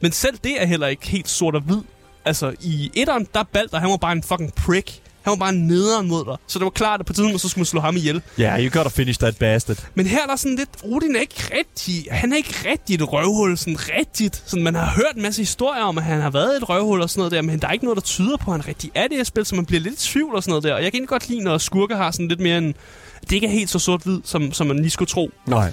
[0.00, 1.80] Men selv det er heller ikke helt sort og hvid.
[2.24, 5.00] Altså, i etteren, der Balder, han var bare en fucking prick.
[5.26, 6.36] Han var bare nederen mod dig.
[6.46, 8.22] Så det var klart, at på tiden, så skulle man slå ham ihjel.
[8.40, 9.76] Yeah, you gotta finish that bastard.
[9.94, 13.12] Men her er der sådan lidt, Odin er ikke rigtig, han er ikke rigtig et
[13.12, 14.42] røvhul, sådan rigtigt.
[14.46, 17.10] Sådan, man har hørt en masse historier om, at han har været et røvhul og
[17.10, 19.08] sådan noget der, men der er ikke noget, der tyder på, at han rigtig er
[19.08, 20.74] det her spil, så man bliver lidt i tvivl og sådan noget der.
[20.74, 22.74] Og jeg kan egentlig godt lide, når skurke har sådan lidt mere en,
[23.20, 25.30] det ikke er helt så sort-hvid, som, som man lige skulle tro.
[25.46, 25.72] Nej.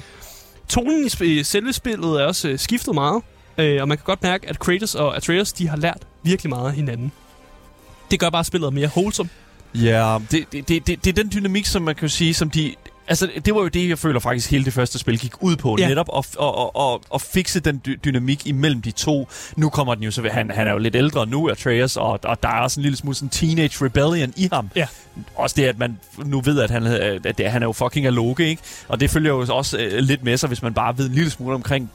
[0.70, 3.22] Tonen i sp- i selve spillet er også øh, skiftet meget,
[3.58, 6.68] øh, og man kan godt mærke, at Kratos og Atreus, de har lært virkelig meget
[6.68, 7.12] af hinanden.
[8.12, 9.30] Det gør bare spillet mere wholesome.
[9.76, 12.76] Ja, det, det, det, det, det er den dynamik, som man kan sige, som de...
[13.07, 15.76] Altså, det var jo det, jeg føler faktisk hele det første spil gik ud på.
[15.80, 15.88] Ja.
[15.88, 19.30] Netop at, at, at, at, at fikse den dy- dynamik imellem de to.
[19.55, 20.21] Nu kommer den jo så...
[20.21, 22.82] ved- Han, han er jo lidt ældre nu, Atreus, og, og der er også en
[22.82, 24.69] lille smule sådan teenage rebellion i ham.
[24.76, 24.88] Ja.
[25.36, 28.05] Også det, at man nu ved, at han, øh, at det, han er jo fucking
[28.05, 28.61] af Loke, ikke?
[28.88, 31.32] Og det følger jo også øh, lidt med sig, hvis man bare ved en lille
[31.32, 31.91] smule omkring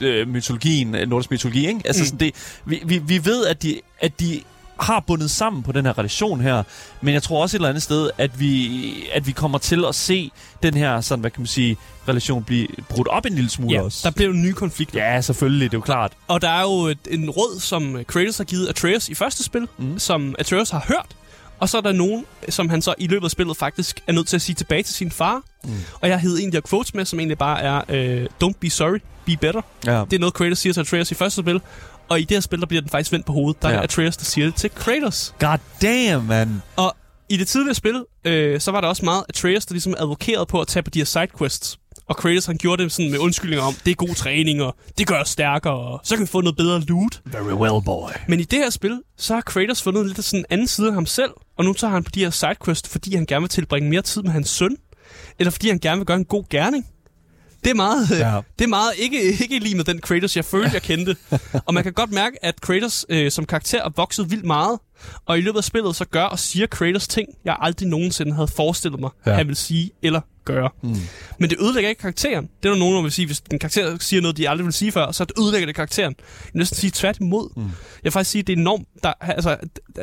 [0.00, 1.80] øh, mytologien, nordisk mytologi, ikke?
[1.84, 2.06] Altså mm.
[2.06, 4.40] sådan det, vi, vi, vi ved, at de, at de
[4.80, 6.62] har bundet sammen på den her relation her,
[7.00, 9.94] men jeg tror også et eller andet sted, at vi, at vi kommer til at
[9.94, 10.30] se
[10.62, 11.76] den her, sådan, hvad kan man sige,
[12.08, 14.00] relation blive brudt op en lille smule Ja, også.
[14.04, 15.04] der bliver jo nye konflikter.
[15.12, 16.12] Ja, selvfølgelig, det er jo klart.
[16.28, 19.68] Og der er jo et, en råd, som Kratos har givet Atreus i første spil,
[19.78, 19.98] mm.
[19.98, 21.06] Som Atreus har hørt.
[21.60, 24.26] Og så er der nogen, som han så i løbet af spillet faktisk er nødt
[24.28, 25.42] til at sige tilbage til sin far.
[25.64, 25.70] Mm.
[26.00, 28.52] Og jeg hed en af de her quotes med, som egentlig bare er, øh, don't
[28.60, 29.60] be sorry, be better.
[29.86, 30.04] Ja.
[30.10, 31.60] Det er noget, Kratos siger til Atreus i første spil.
[32.08, 33.62] Og i det her spil, der bliver den faktisk vendt på hovedet.
[33.62, 33.82] Der er Ja.
[33.82, 35.34] Atreus, der siger det til Kratos.
[35.38, 36.62] God damn, man.
[36.76, 36.96] Og
[37.28, 40.60] i det tidligere spil, øh, så var der også meget Atreus, der ligesom advokerede på
[40.60, 41.78] at tage på de her sidequests.
[42.08, 45.06] Og Kratos, han gjorde det sådan med undskyldninger om, det er god træning, og det
[45.06, 47.20] gør os stærkere, og så kan vi få noget bedre loot.
[47.24, 48.10] Very well, boy.
[48.28, 50.88] Men i det her spil, så har Kratos fundet lidt af sådan en anden side
[50.88, 53.48] af ham selv, og nu tager han på de her sidequests, fordi han gerne vil
[53.48, 54.76] tilbringe mere tid med hans søn,
[55.38, 56.86] eller fordi han gerne vil gøre en god gerning.
[57.66, 58.40] Det er meget, ja.
[58.58, 61.16] Det er meget ikke, ikke lige med den Kratos, jeg følte, jeg kendte.
[61.66, 64.78] og man kan godt mærke, at Kratos øh, som karakter er vokset vildt meget,
[65.26, 68.48] og i løbet af spillet så gør og siger Kratos ting, jeg aldrig nogensinde havde
[68.48, 69.32] forestillet mig, ja.
[69.34, 70.70] Han vil sige eller gøre.
[70.82, 70.96] Mm.
[71.38, 72.48] Men det ødelægger ikke karakteren.
[72.62, 74.72] Det er der nogen, der vil sige, hvis en karakter siger noget, de aldrig vil
[74.72, 76.14] sige før, så det ødelægger det karakteren.
[76.18, 77.48] Jeg vil næsten sige tværtimod.
[77.56, 77.62] Mm.
[77.62, 77.70] Jeg
[78.02, 79.56] vil faktisk sige, at det er enormt, der, altså,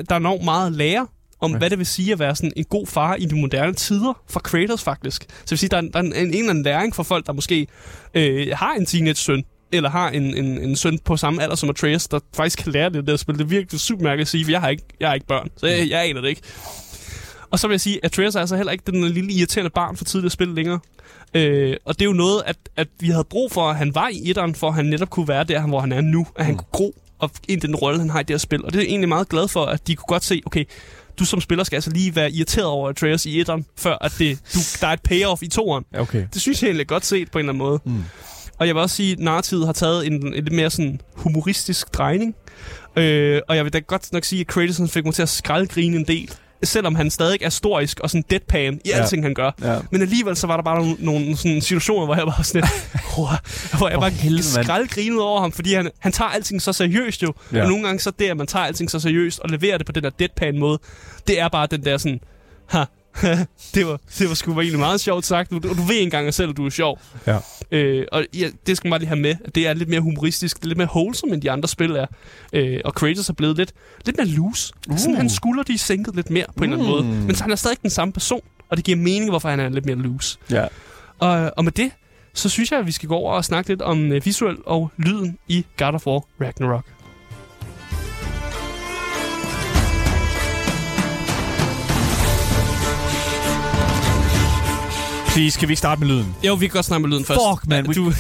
[0.10, 1.08] der er enormt meget at lære
[1.44, 1.58] om, ja.
[1.58, 4.40] hvad det vil sige at være sådan en god far i de moderne tider for
[4.40, 5.22] Kratos faktisk.
[5.22, 7.04] Så det vil sige, der er, der er en, en, en eller anden læring for
[7.04, 7.68] folk, der måske
[8.14, 12.08] øh, har en teenage-søn, eller har en, en, en søn på samme alder som Atreus,
[12.08, 13.36] der faktisk kan lære det der spil.
[13.36, 15.50] Det er virkelig super mærkeligt at sige, for jeg har ikke, jeg har ikke børn,
[15.58, 16.42] så jeg, jeg aner det ikke.
[17.50, 19.98] Og så vil jeg sige, at Atreus er altså heller ikke den lille irriterende barn
[19.98, 20.80] for tidligere spil længere.
[21.34, 24.08] Øh, og det er jo noget, at, at vi havde brug for, at han var
[24.08, 26.28] i etteren, for at han netop kunne være der, hvor han er nu.
[26.36, 28.66] At han kunne gro og ind i den rolle, han har i det her spil.
[28.66, 30.66] Og det er jeg egentlig meget glad for, at de kunne godt se, okay,
[31.20, 34.40] du som spiller skal altså lige være irriteret over Atreus i etteren, før at det,
[34.54, 35.86] du, der er et payoff i toeren.
[35.94, 36.26] Okay.
[36.34, 37.80] Det synes jeg egentlig er godt set på en eller anden måde.
[37.86, 38.04] Mm.
[38.60, 41.94] Og jeg vil også sige, at narrativet har taget en, en lidt mere sådan humoristisk
[41.94, 42.36] drejning.
[42.96, 45.98] Øh, og jeg vil da godt nok sige, at Kratos fik mig til at skraldgrine
[45.98, 46.32] en del.
[46.64, 48.98] Selvom han stadig er storisk og sådan deadpan i Ja.
[49.02, 49.52] alting, han gør.
[49.62, 49.80] Ja.
[49.92, 53.04] Men alligevel så var der bare nogle, nogle sådan situationer, hvor jeg var sådan lidt,
[53.18, 53.28] "Wow,"
[53.78, 57.34] hvor jeg bare helvede, skraldgrinede over ham, fordi han, han tager alting så seriøst jo.
[57.54, 57.62] Ja.
[57.62, 59.92] Og nogle gange så det, at man tager alting så seriøst og leverer det på
[59.92, 60.80] den der deadpan måde,
[61.28, 62.20] det er bare den der sådan,
[62.70, 62.84] ha,
[63.76, 65.52] det var, det var sgu egentlig meget sjovt sagt.
[65.52, 67.02] Du, du ved engang selv, at du er sjov.
[67.28, 67.38] Ja.
[67.72, 69.36] Øh, og ja, det skal man bare lige have med.
[69.46, 71.92] at Det er lidt mere humoristisk, det er lidt mere wholesome, end de andre spil
[71.92, 72.06] er.
[72.54, 73.74] Øh, og Kratos er blevet lidt,
[74.06, 74.74] lidt mere loose.
[74.90, 74.98] Uh.
[74.98, 77.08] Sådan, hans skuldre de er sænket lidt mere på en eller anden Mm.
[77.14, 77.26] måde.
[77.26, 79.70] Men så han er stadig den samme person, og det giver mening, hvorfor han er
[79.70, 80.38] lidt mere loose.
[80.52, 80.66] Ja.
[81.20, 81.92] Og, og med det,
[82.34, 84.92] så synes jeg, at vi skal gå over og snakke lidt om øh, visuel og
[84.98, 86.86] lyden i God of War Ragnarok.
[95.34, 96.36] Please, kan vi ikke starte med lyden?
[96.44, 97.40] Jo, vi kan godt snakke med lyden først.
[97.52, 97.86] Fuck, man.
[97.86, 98.14] Du,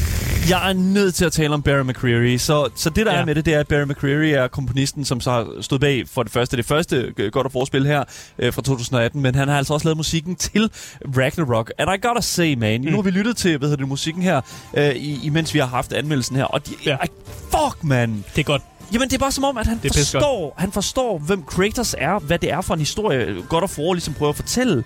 [0.49, 2.37] Jeg er nødt til at tale om Barry McCreary.
[2.37, 3.21] Så, så det, der ja.
[3.21, 6.03] Er med det, det er, at Barry McCreary er komponisten, som så har stået bag
[6.09, 8.03] for det første, det første øh, God of War-spil her
[8.39, 10.69] øh, fra 2018, men han har altså også lavet musikken til
[11.17, 11.71] Ragnarok.
[11.77, 12.87] And I gotta say, man, mm.
[12.87, 14.41] nu har vi lyttet til hvad hedder det, musikken her,
[14.77, 16.95] øh, i, imens vi har haft anmeldelsen her, og de, Ja.
[17.03, 17.07] I,
[17.51, 18.23] fuck, man.
[18.35, 18.61] det er godt.
[18.93, 22.19] Jamen, det er bare som om, at han Det forstår, han forstår, hvem Kratos er,
[22.19, 24.83] hvad det er for en historie, God of War ligesom prøver at fortælle.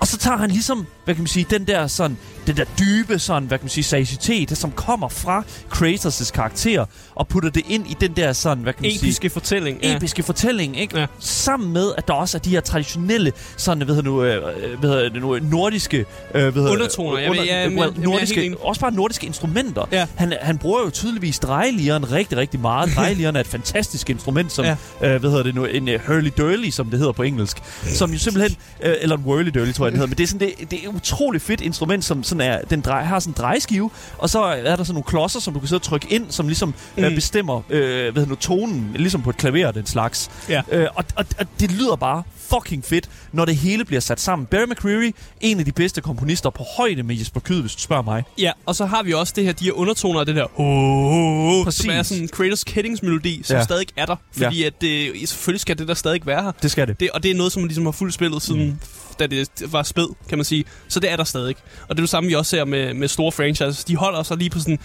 [0.00, 3.18] Og så tager han ligesom, hvad kan man sige, den der sådan, den der dybe
[3.18, 5.44] sådan, hvad kan man sige, seriøsitet, som kommer fra
[5.74, 6.84] Kratos' karakter,
[7.14, 9.78] og putter det ind i den der sådan, hvad kan man sige, Episke fortælling.
[9.82, 9.96] Ja.
[9.96, 10.98] episke fortælling, ikke?
[10.98, 11.06] Ja.
[11.18, 14.42] Sammen med, at der også er de her traditionelle, sådan, hvad hedder nu, øh,
[14.80, 18.44] hvad hedder det nu, nordiske, øh, hvad Undertoner, jeg ved- ja, men- well, jeg nordiske,
[18.44, 18.60] enig.
[18.64, 19.86] også bare nordiske instrumenter.
[19.92, 20.06] Ja.
[20.16, 22.90] Han, han bruger jo tydeligvis drejelieren rigtig, rigtig meget.
[22.96, 24.76] Drejelieren er et fantastisk instrument, som, ja.
[25.02, 27.56] øh, hvad hedder det nu, en uh, hurly-durly, som det hedder på engelsk,
[27.94, 30.48] som jo simpelthen, øh, eller en whirly-durly, tror jeg, det hedder, men det er sådan,
[30.58, 33.34] det, det er et utroligt fedt instrument, som sådan er, den drej, har sådan en
[33.38, 36.26] drejeskive, og så er der sådan nogle klodser, som du kan sidde og trykke ind,
[36.30, 37.04] som ligesom mm.
[37.04, 37.14] øh, Mm.
[37.14, 37.82] bestemmer, øh,
[38.12, 40.30] hvad hedder nu, tonen, ligesom på et klaver, den slags.
[40.48, 40.62] Ja.
[40.72, 42.22] Øh, og, og, og det lyder bare
[42.54, 44.46] fucking fedt, når det hele bliver sat sammen.
[44.46, 45.10] Barry McCreary,
[45.40, 48.22] en af de bedste komponister på højde med Jesper Kyd, hvis du spørger mig.
[48.38, 51.80] Ja, og så har vi også det her, de her undertoner det der, oh, Præcis.
[51.84, 53.62] som er sådan Kratos Kiddings-melodi, som Ja.
[53.64, 54.16] stadig er der.
[54.32, 54.66] Fordi ja.
[54.66, 56.52] at det, selvfølgelig skal det der stadig være her.
[56.62, 57.00] Det skal det.
[57.00, 58.78] Det, og det er noget, som ligesom har fuldt spillet siden, mm.
[59.20, 60.64] Da det var spæd, kan man sige.
[60.88, 61.54] Så det er der stadig.
[61.88, 63.84] Og det er det samme, vi også ser med, med store franchises.
[63.84, 64.78] De holder sig lige på sådan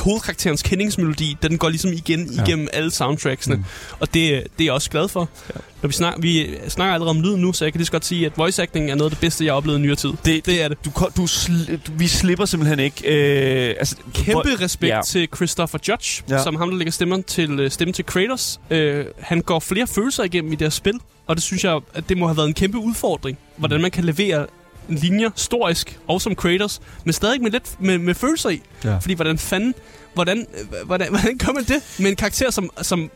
[0.00, 2.42] hovedkarakterens kendingsmelodi, den går ligesom igen Ja.
[2.42, 3.56] igennem alle soundtracksene.
[3.56, 3.64] Mm.
[4.00, 5.28] Og det, det er jeg også glad for.
[5.54, 5.60] Ja.
[5.82, 8.04] Når vi, snak, vi snakker allerede om lyden nu, så jeg kan lige så godt
[8.04, 10.10] sige, at voice acting er noget af det bedste, jeg har oplevet i nyere tid.
[10.24, 10.78] Det, Det er det.
[10.84, 13.02] Du, du, sli, du, vi slipper simpelthen ikke.
[13.68, 14.96] Øh, altså, Kæmpe hvor- respekt ja.
[14.96, 15.02] ja.
[15.02, 16.36] til Christopher Judge, Ja.
[16.36, 16.42] ja.
[16.42, 18.60] som ham, der lægger stemmen til, øh, stemme til Kratos.
[18.70, 20.94] Øh, han går flere følelser igennem i det her spil,
[21.26, 24.04] og det synes jeg, at det må have været en kæmpe udfordring, hvordan man kan
[24.04, 24.46] levere
[24.88, 28.60] linjer storisk og som Kratos, men stadig med lidt med, med følelser i.
[28.84, 28.96] Ja.
[28.96, 29.74] Fordi hvordan fanden,
[30.14, 30.46] hvordan,
[30.86, 33.10] hvordan, hvordan gør man det med en karakter, som, som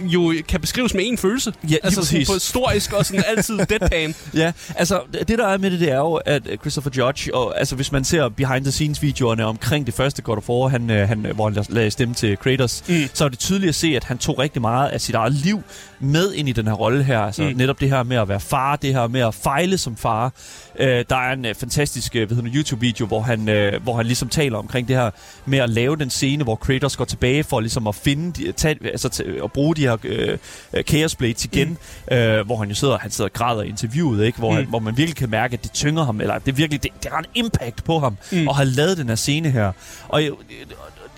[0.00, 1.52] jo kan beskrives med en følelse?
[1.70, 4.14] Ja, altså sådan på storisk og sådan altid deadpan.
[4.34, 7.76] Ja, altså det der er med det, det er jo, at Christopher Judge, og altså
[7.76, 11.08] hvis man ser behind the scenes videoerne omkring det første God of War, han, øh,
[11.08, 12.94] han, hvor han lagde stemme til Kratos, Mm.
[13.14, 15.62] så er det tydeligt at se, at han tog rigtig meget af sit eget liv
[16.00, 17.20] med ind i den her rolle her.
[17.20, 17.56] Altså mm.
[17.56, 20.32] Netop det her med at være far, det her med at fejle som far.
[20.78, 24.28] Øh, der er en øh, fantastisk øh, hvad YouTube-video, hvor han, øh, hvor han ligesom
[24.28, 25.10] taler omkring det her
[25.46, 28.78] med at lave den scene, hvor Kratos går tilbage for ligesom at finde, de, tage,
[28.84, 30.38] altså t- at bruge de her øh,
[30.72, 31.78] øh, Chaos Blades igen,
[32.10, 32.16] mm.
[32.16, 34.38] øh, hvor han jo sidder, han sidder og græder i interviewet, ikke?
[34.38, 34.56] Hvor, mm.
[34.56, 37.10] han, hvor man virkelig kan mærke, at det tynger ham, eller det virkelig, det, det
[37.12, 38.48] har en impact på ham, mm.
[38.48, 39.72] Og har lavet den her scene her.
[40.08, 40.36] Og jo,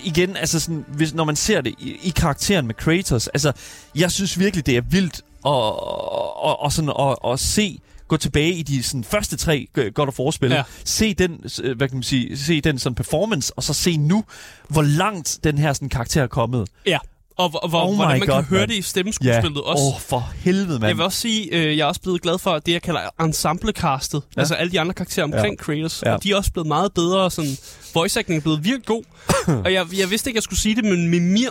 [0.05, 3.53] igen, altså sådan, hvis, når man ser det i, i karakteren med Kratos, altså,
[3.95, 8.53] jeg synes virkelig, det er vildt at, og, og sådan, at, at se gå tilbage
[8.53, 10.63] i de sådan, første tre God of War-spil, ja.
[10.85, 11.45] Se den,
[11.77, 14.25] hvad kan man sige, se den sådan performance, og så se nu,
[14.69, 16.69] hvor langt den her sådan, karakter er kommet.
[16.87, 16.99] Ja,
[17.41, 18.71] og, hvor, hvor, Oh hvordan man God, kan høre mand.
[18.71, 19.83] det i stemmeskuespillet også.
[19.83, 20.87] Åh, oh, for helvede, mand.
[20.87, 24.23] Jeg vil også sige, øh, jeg er også blevet glad for det, jeg kalder ensemblecastet.
[24.37, 24.41] Ja.
[24.41, 25.65] Altså alle de andre karakterer omkring ja.
[25.65, 26.03] Kratos.
[26.07, 26.15] Ja.
[26.15, 27.31] Og de er også blevet meget bedre.
[27.31, 27.57] Sådan,
[27.95, 29.03] voice acting er blevet virkelig god.
[29.65, 31.51] og jeg, jeg vidste ikke, jeg skulle sige det, men Mimir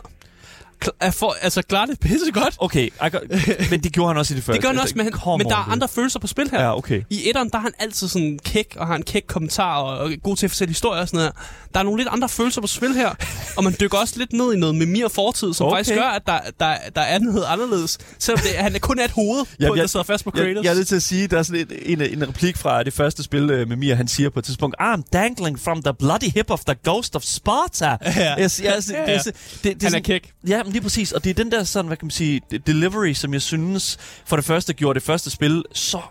[1.00, 2.56] er for, altså, klarer det pisse godt.
[2.58, 3.14] Okay, got,
[3.72, 4.54] men det gjorde han også i det første.
[4.58, 6.62] Det gør han også, men, Come men der er andre følelser på spil her.
[6.62, 7.02] Ja, okay.
[7.10, 10.12] I etteren, der er han altid sådan kæk, og har en kæk kommentar, og, og
[10.24, 11.32] god til at fortælle historier og sådan noget.
[11.74, 13.10] Der er nogle lidt andre følelser på spil her,
[13.58, 15.78] og man dykker også lidt ned i noget med mere fortid, som Okay.
[15.78, 17.98] faktisk gør, at der, der, der er noget anderledes.
[18.20, 20.32] Selvom det, han er kun er et hoved, Ja, på, jeg- der sidder fast på
[20.36, 20.64] Jeg, Kratos.
[20.66, 22.94] jeg er nødt til at sige, der er sådan en, en, en replik fra det
[22.94, 26.32] første spil øh, med Mia, han siger på et tidspunkt, I'm dangling from the bloody
[26.36, 27.98] hip of the ghost of Sparta.
[28.16, 28.44] Ja.
[28.44, 28.86] Yes, det, Ja, det,
[29.26, 30.32] det, det, det, han er sådan- kæk.
[30.48, 31.12] Ja, men lige præcis.
[31.12, 34.36] Og det er den der sådan, hvad kan man sige, delivery, som jeg synes for
[34.36, 36.02] det første gjorde det første spil så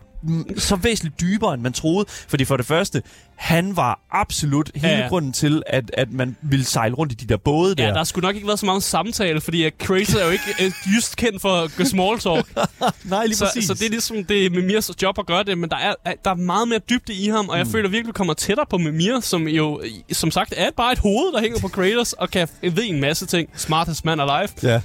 [0.57, 2.07] så væsentligt dybere, end man troede.
[2.09, 3.03] Fordi for det første,
[3.39, 5.09] han var absolut hele Ja, ja.
[5.09, 7.87] grunden til, at, at man ville sejle rundt i de der både der.
[7.87, 10.45] Ja, der sgu nok ikke været så meget samtale, fordi at Kratos er jo ikke
[10.63, 11.49] øh, just kendt for
[11.81, 12.47] at small talk.
[13.05, 13.65] Nej, lige så, præcis.
[13.67, 16.15] så det er ligesom det er Mimirs job at gøre det, men der er, er-
[16.25, 17.73] der er meget mere dybde i ham, og jeg mm.
[17.73, 20.99] føler virkelig, vi kommer tættere på Mimir, som jo, øh, som sagt, er bare et
[20.99, 23.49] hoved, der hænger på Kratos, og kan ved en masse ting.
[23.57, 24.49] Smartest man alive.
[24.63, 24.81] Ja.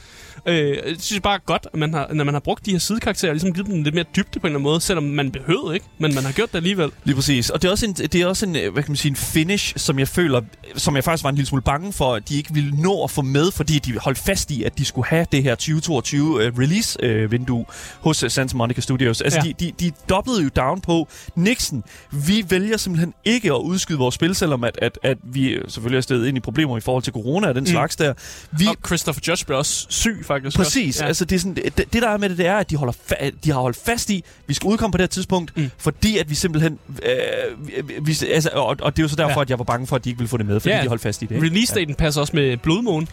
[0.45, 3.34] Øh, jeg synes bare godt, at man har, når man har brugt de her sidekarakterer,
[3.34, 5.86] ligesom givet dem lidt mere dybde på en eller anden måde, selvom man behøvede ikke,
[5.99, 6.91] men man har gjort det alligevel.
[7.04, 7.49] Lige præcis.
[7.49, 9.16] Og det er også en, det er også en, øh, hvad kan man sige, en
[9.16, 10.41] finish, som jeg føler,
[10.76, 13.12] som jeg faktisk var en lille smule bange for, at de ikke ville nå at
[13.12, 16.60] få med, fordi de holdt fast i, at de skulle have det her 2022 uh,
[16.60, 17.66] release-vindue
[18.02, 19.22] hos uh, Santa Monica Studios.
[19.22, 19.50] Altså, Ja.
[19.50, 21.84] de, de, de dobbede jo down på Nixon.
[22.12, 25.98] Vi vælger simpelthen ikke at udskyde vores spil, selvom at, at, at vi øh, selvfølgelig
[25.98, 27.68] er stedet ind i problemer i forhold til corona og den mm.
[27.68, 28.14] slags der.
[28.52, 30.58] Vi, Og Christopher Judge blev også syg, faktisk.
[30.58, 30.96] Præcis.
[30.96, 31.04] Også.
[31.04, 31.08] Ja.
[31.08, 32.94] Altså, det, er sådan, det, det, der er med det, det er, at de, holder
[32.94, 35.72] fa- de har holdt fast i, vi skal udkomme på det her tidspunkt, mm.
[35.78, 36.80] fordi at vi simpelthen...
[37.04, 39.36] Øh, vi, vi, altså, og, og det er jo så derfor, Ja.
[39.38, 39.42] ja.
[39.42, 40.78] at jeg var bange for, at de ikke ville få det med, fordi Ja.
[40.78, 40.84] ja.
[40.84, 41.36] de holdt fast i det.
[41.36, 41.48] ikke?
[41.48, 43.08] Release-daten passer også med Blodmåne.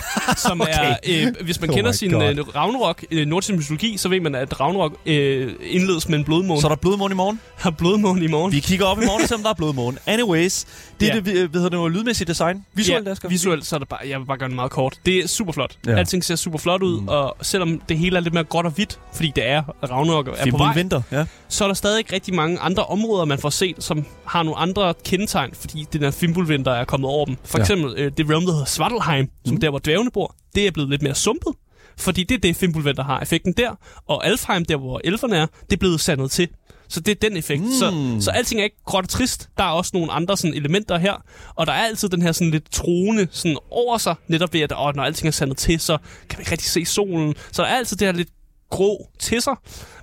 [0.36, 0.72] som Okay.
[0.72, 4.34] er, øh, hvis man Oh kender sin øh, Ragnarok, øh, nordisk mytologi, så ved man,
[4.34, 6.60] at Ragnarok øh, indledes med en blodmåne.
[6.60, 7.40] Så er der blodmåne i morgen.
[7.56, 8.52] har blodmåne i morgen.
[8.52, 9.98] Vi kigger op i morgen, selvom der er blodmåne.
[10.06, 10.64] Anyways,
[11.00, 11.20] det er Ja.
[11.20, 12.64] det, vi- hvad hedder det, nu, lydmæssigt design.
[12.74, 14.94] Visuelt, ja, visuelt, så er det bare, jeg vil bare gøre det meget kort.
[15.06, 15.76] Det er super flot.
[15.86, 15.90] Ja.
[15.92, 15.98] Ja.
[15.98, 17.08] Alting ser super flot ud, mm.
[17.08, 20.30] og selvom det hele er lidt mere gråt og hvidt, fordi det er Ragnarok er
[20.32, 21.24] på Fimbul vej, Vinter, ja.
[21.48, 24.94] så er der stadig rigtig mange andre områder, man får set, som har nogle andre
[25.04, 27.36] kendetegn, fordi den her Fimbulvinter er kommet over dem.
[27.44, 27.62] For Ja.
[27.62, 29.60] eksempel øh, det realm, der hedder Svartalheim, som Mhm.
[29.60, 31.52] der, hvor dværgene bor, det er blevet lidt mere sumpet.
[31.98, 33.78] Fordi det er det, Fimbulvinter har effekten der.
[34.06, 36.48] Og Alfheim, der hvor elferne er, det er blevet sandet til.
[36.88, 37.62] Så det er den effekt.
[37.62, 37.70] Mm.
[37.70, 39.48] Så, så alting er ikke gråt og trist.
[39.58, 41.24] Der er også nogle andre sådan, elementer her.
[41.54, 44.14] Og der er altid den her sådan lidt troende sådan, over sig.
[44.28, 46.84] Netop ved, at åh, når alting er sandet til, så kan vi ikke rigtig se
[46.84, 47.34] solen.
[47.52, 48.28] Så der er altid det her lidt
[48.72, 49.54] grå til sig.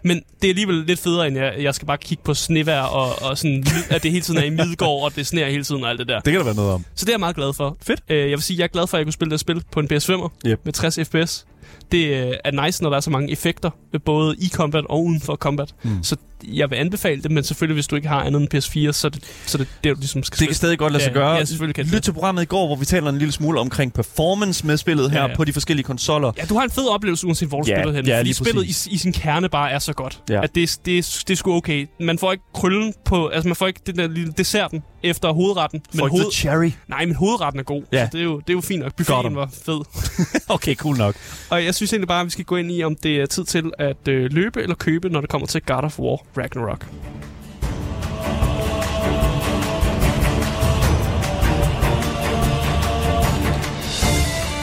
[0.04, 3.30] Men det er alligevel lidt federe, end jeg, jeg skal bare kigge på snevejr, og,
[3.30, 5.90] og sådan, at det hele tiden er i Midgård, og det sneer hele tiden og
[5.90, 6.20] alt det der.
[6.20, 6.86] Det kan der være noget om.
[6.96, 7.78] Så det er jeg meget glad for.
[7.82, 8.00] Fedt.
[8.10, 9.80] Øh, jeg vil sige, jeg er glad for, at jeg kunne spille det spil på
[9.80, 10.60] en PS5'er Yep.
[10.64, 11.46] med 60 fps.
[11.92, 15.04] Det øh, er nice, når der er så mange effekter, øh, både i combat og
[15.04, 15.76] uden for combat.
[15.84, 16.04] Mm.
[16.04, 19.08] Så jeg vil anbefale det, men selvfølgelig, hvis du ikke har andet end PS4, så
[19.08, 21.14] er det så er det, det, du ligesom skal Det kan stadig godt lade sig
[21.14, 21.32] gøre.
[21.36, 21.94] Ja, selvfølgelig kan det.
[21.94, 25.12] Lyt til programmet i går, hvor vi taler en lille smule omkring performance med spillet
[25.12, 25.32] her Ja, ja, ja.
[25.32, 25.36] ja.
[25.36, 26.32] på de forskellige konsoller.
[26.38, 28.10] Ja, du har en fed oplevelse, uanset hvor du Ja, spiller henne.
[28.10, 28.88] ja, fordi spillet i, præcis.
[28.88, 30.20] i sin kerne bare er så godt.
[30.30, 30.44] Ja.
[30.44, 31.88] At det, det, det er sgu okay.
[32.00, 33.28] Man får ikke krøllen på...
[33.28, 35.82] Altså, man får ikke den der lille desserten efter hovedretten.
[35.94, 36.72] Men hoved, cherry.
[36.88, 37.84] nej, men hovedretten er god.
[37.92, 38.06] Ja.
[38.06, 38.96] Så det er jo, det er jo fint nok.
[38.96, 39.80] Buffeten var fed.
[40.50, 41.16] Okay, cool nok.
[41.50, 43.44] Og jeg synes egentlig bare, at vi skal gå ind i, om det er tid
[43.46, 46.86] til at øh, løbe eller købe, når det kommer til God of War Ragnarok.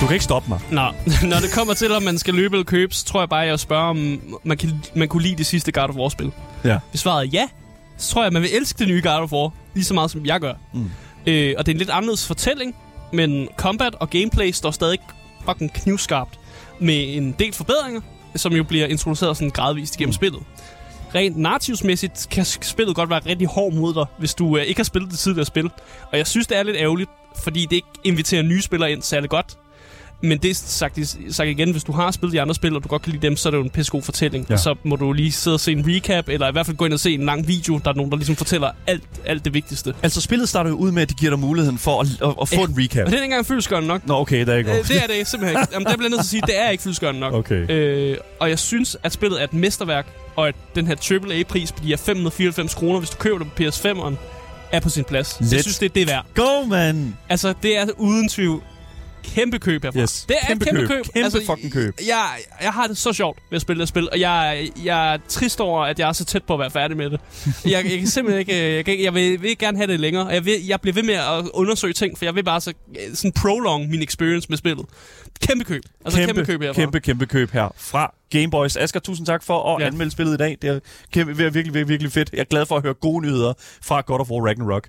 [0.01, 0.61] Du kan ikke stoppe mig.
[0.71, 0.81] Nå,
[1.31, 3.49] når det kommer til, om man skal løbe eller købe, så tror jeg bare, at
[3.49, 6.33] jeg spørger, om man, kan, man kunne lide det sidste God of War-spil.
[6.65, 6.79] Ja.
[6.91, 7.49] Hvis svaret er ja,
[7.99, 10.11] så tror jeg, at man vil elske det nye God of War, lige så meget
[10.11, 10.55] som jeg gør.
[10.75, 10.91] Mm.
[11.27, 12.75] Øh, og det er en lidt anderledes fortælling,
[13.13, 14.99] men combat og gameplay står stadig
[15.49, 16.39] fucking knivskarpt
[16.81, 18.01] med en del forbedringer,
[18.37, 20.13] som jo bliver introduceret sådan gradvist igennem Mm.
[20.13, 20.41] spillet.
[21.15, 24.85] Rent narrativsmæssigt kan spillet godt være rigtig hård mod dig, hvis du øh, ikke har
[24.85, 25.71] spillet det tidligere spil.
[26.13, 27.11] Og jeg synes, det er lidt ærgerligt,
[27.45, 29.47] fordi det ikke inviterer nye spillere ind særlig godt.
[30.23, 30.99] Men det er sagt,
[31.31, 33.37] sagt igen, hvis du har spillet de andre spil, og du godt kan lide dem,
[33.37, 34.47] så er det jo en pissegod fortælling.
[34.51, 34.57] Ja.
[34.57, 36.93] Så må du lige sidde og se en recap, eller i hvert fald gå ind
[36.93, 39.95] og se en lang video, der er nogen, der ligesom fortæller alt, alt det vigtigste.
[40.03, 42.49] Altså, spillet starter jo ud med, at de giver dig muligheden for at, at, at
[42.49, 42.61] få Ja.
[42.65, 43.05] en recap.
[43.05, 44.07] Og det er ikke engang fyldskørende nok.
[44.07, 45.73] Nå, okay, der er ikke Øh, det er det simpelthen ikke.
[45.73, 47.35] Jamen, der bliver nødt til at sige, det er ikke fyldskørende nok.
[47.47, 47.71] Okay.
[47.71, 51.97] Øh, og jeg synes, at spillet er et mesterværk, og at den her AAA-pris her
[51.97, 54.15] 594 kroner, hvis du køber det på PS5'eren,
[54.73, 55.35] er på sin plads.
[55.35, 56.27] Let's jeg synes, det er det værd.
[56.35, 57.17] Go, man!
[57.29, 58.63] Altså, det er uden tvivl
[59.35, 60.01] kæmpe køb herfra.
[60.01, 60.25] Yes.
[60.29, 60.89] Det er Kæmpe et kæmpe køb.
[60.89, 61.05] køb.
[61.15, 61.95] Kæmpe altså, fucking køb.
[62.09, 62.29] Jeg,
[62.63, 65.61] jeg har det så sjovt ved at spille det spil, og jeg, jeg er trist
[65.61, 67.21] over, at jeg er så tæt på at være færdig med det.
[67.65, 68.75] jeg, jeg kan simpelthen ikke...
[68.77, 70.95] Jeg, kan, ikke- jeg vil, vil gerne have det længere, og jeg, vil, jeg bliver
[70.95, 72.73] ved med at undersøge ting, for jeg vil bare så,
[73.15, 74.87] sådan prolong min experience med spillet.
[75.47, 75.83] Kæmpe køb.
[76.05, 76.81] Altså kæmpe, kæmpe køb herfra.
[76.81, 78.77] kæmpe, kæmpe køb her fra Gameboys.
[78.77, 79.85] Asger, tusind tak for at Ja.
[79.85, 79.91] ja.
[79.91, 80.57] anmelde spillet i dag.
[80.63, 80.79] Det er
[81.13, 82.31] kæmpe, virkelig, virkelig, virkelig fedt.
[82.33, 83.53] Jeg er glad for at høre gode nyheder
[83.83, 84.89] fra God of War Ragnarok.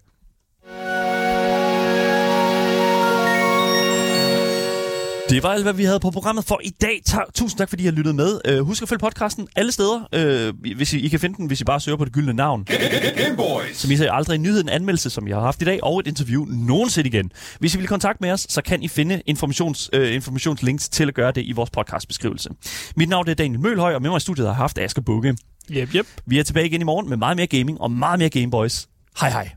[5.30, 7.02] Det var alt, hvad vi havde på programmet for i dag.
[7.06, 8.60] Ta- Tusind tak, fordi I har lyttet med.
[8.60, 10.50] Uh, husk at følge podcasten alle steder.
[10.52, 12.68] Uh, hvis I, I kan finde den, hvis I bare søger på det gyldne navn.
[13.18, 13.78] Gameboys.
[13.78, 16.00] Så misser I aldrig en nyhed, en anmeldelse, som jeg har haft i dag, og
[16.00, 17.32] et interview nogensinde igen.
[17.60, 21.14] Hvis I vil kontakte med os, så kan I finde informations, øh, informationslinks til at
[21.14, 22.50] gøre det i vores podcastbeskrivelse.
[22.96, 25.38] Mit navn er Daniel Mølhøj, og med mig i studiet har jeg haft Asger Bukke.
[25.72, 26.06] Yep, yep.
[26.26, 28.88] Vi er tilbage igen i morgen med meget mere gaming og meget mere Gameboys.
[29.20, 29.50] Hej hej.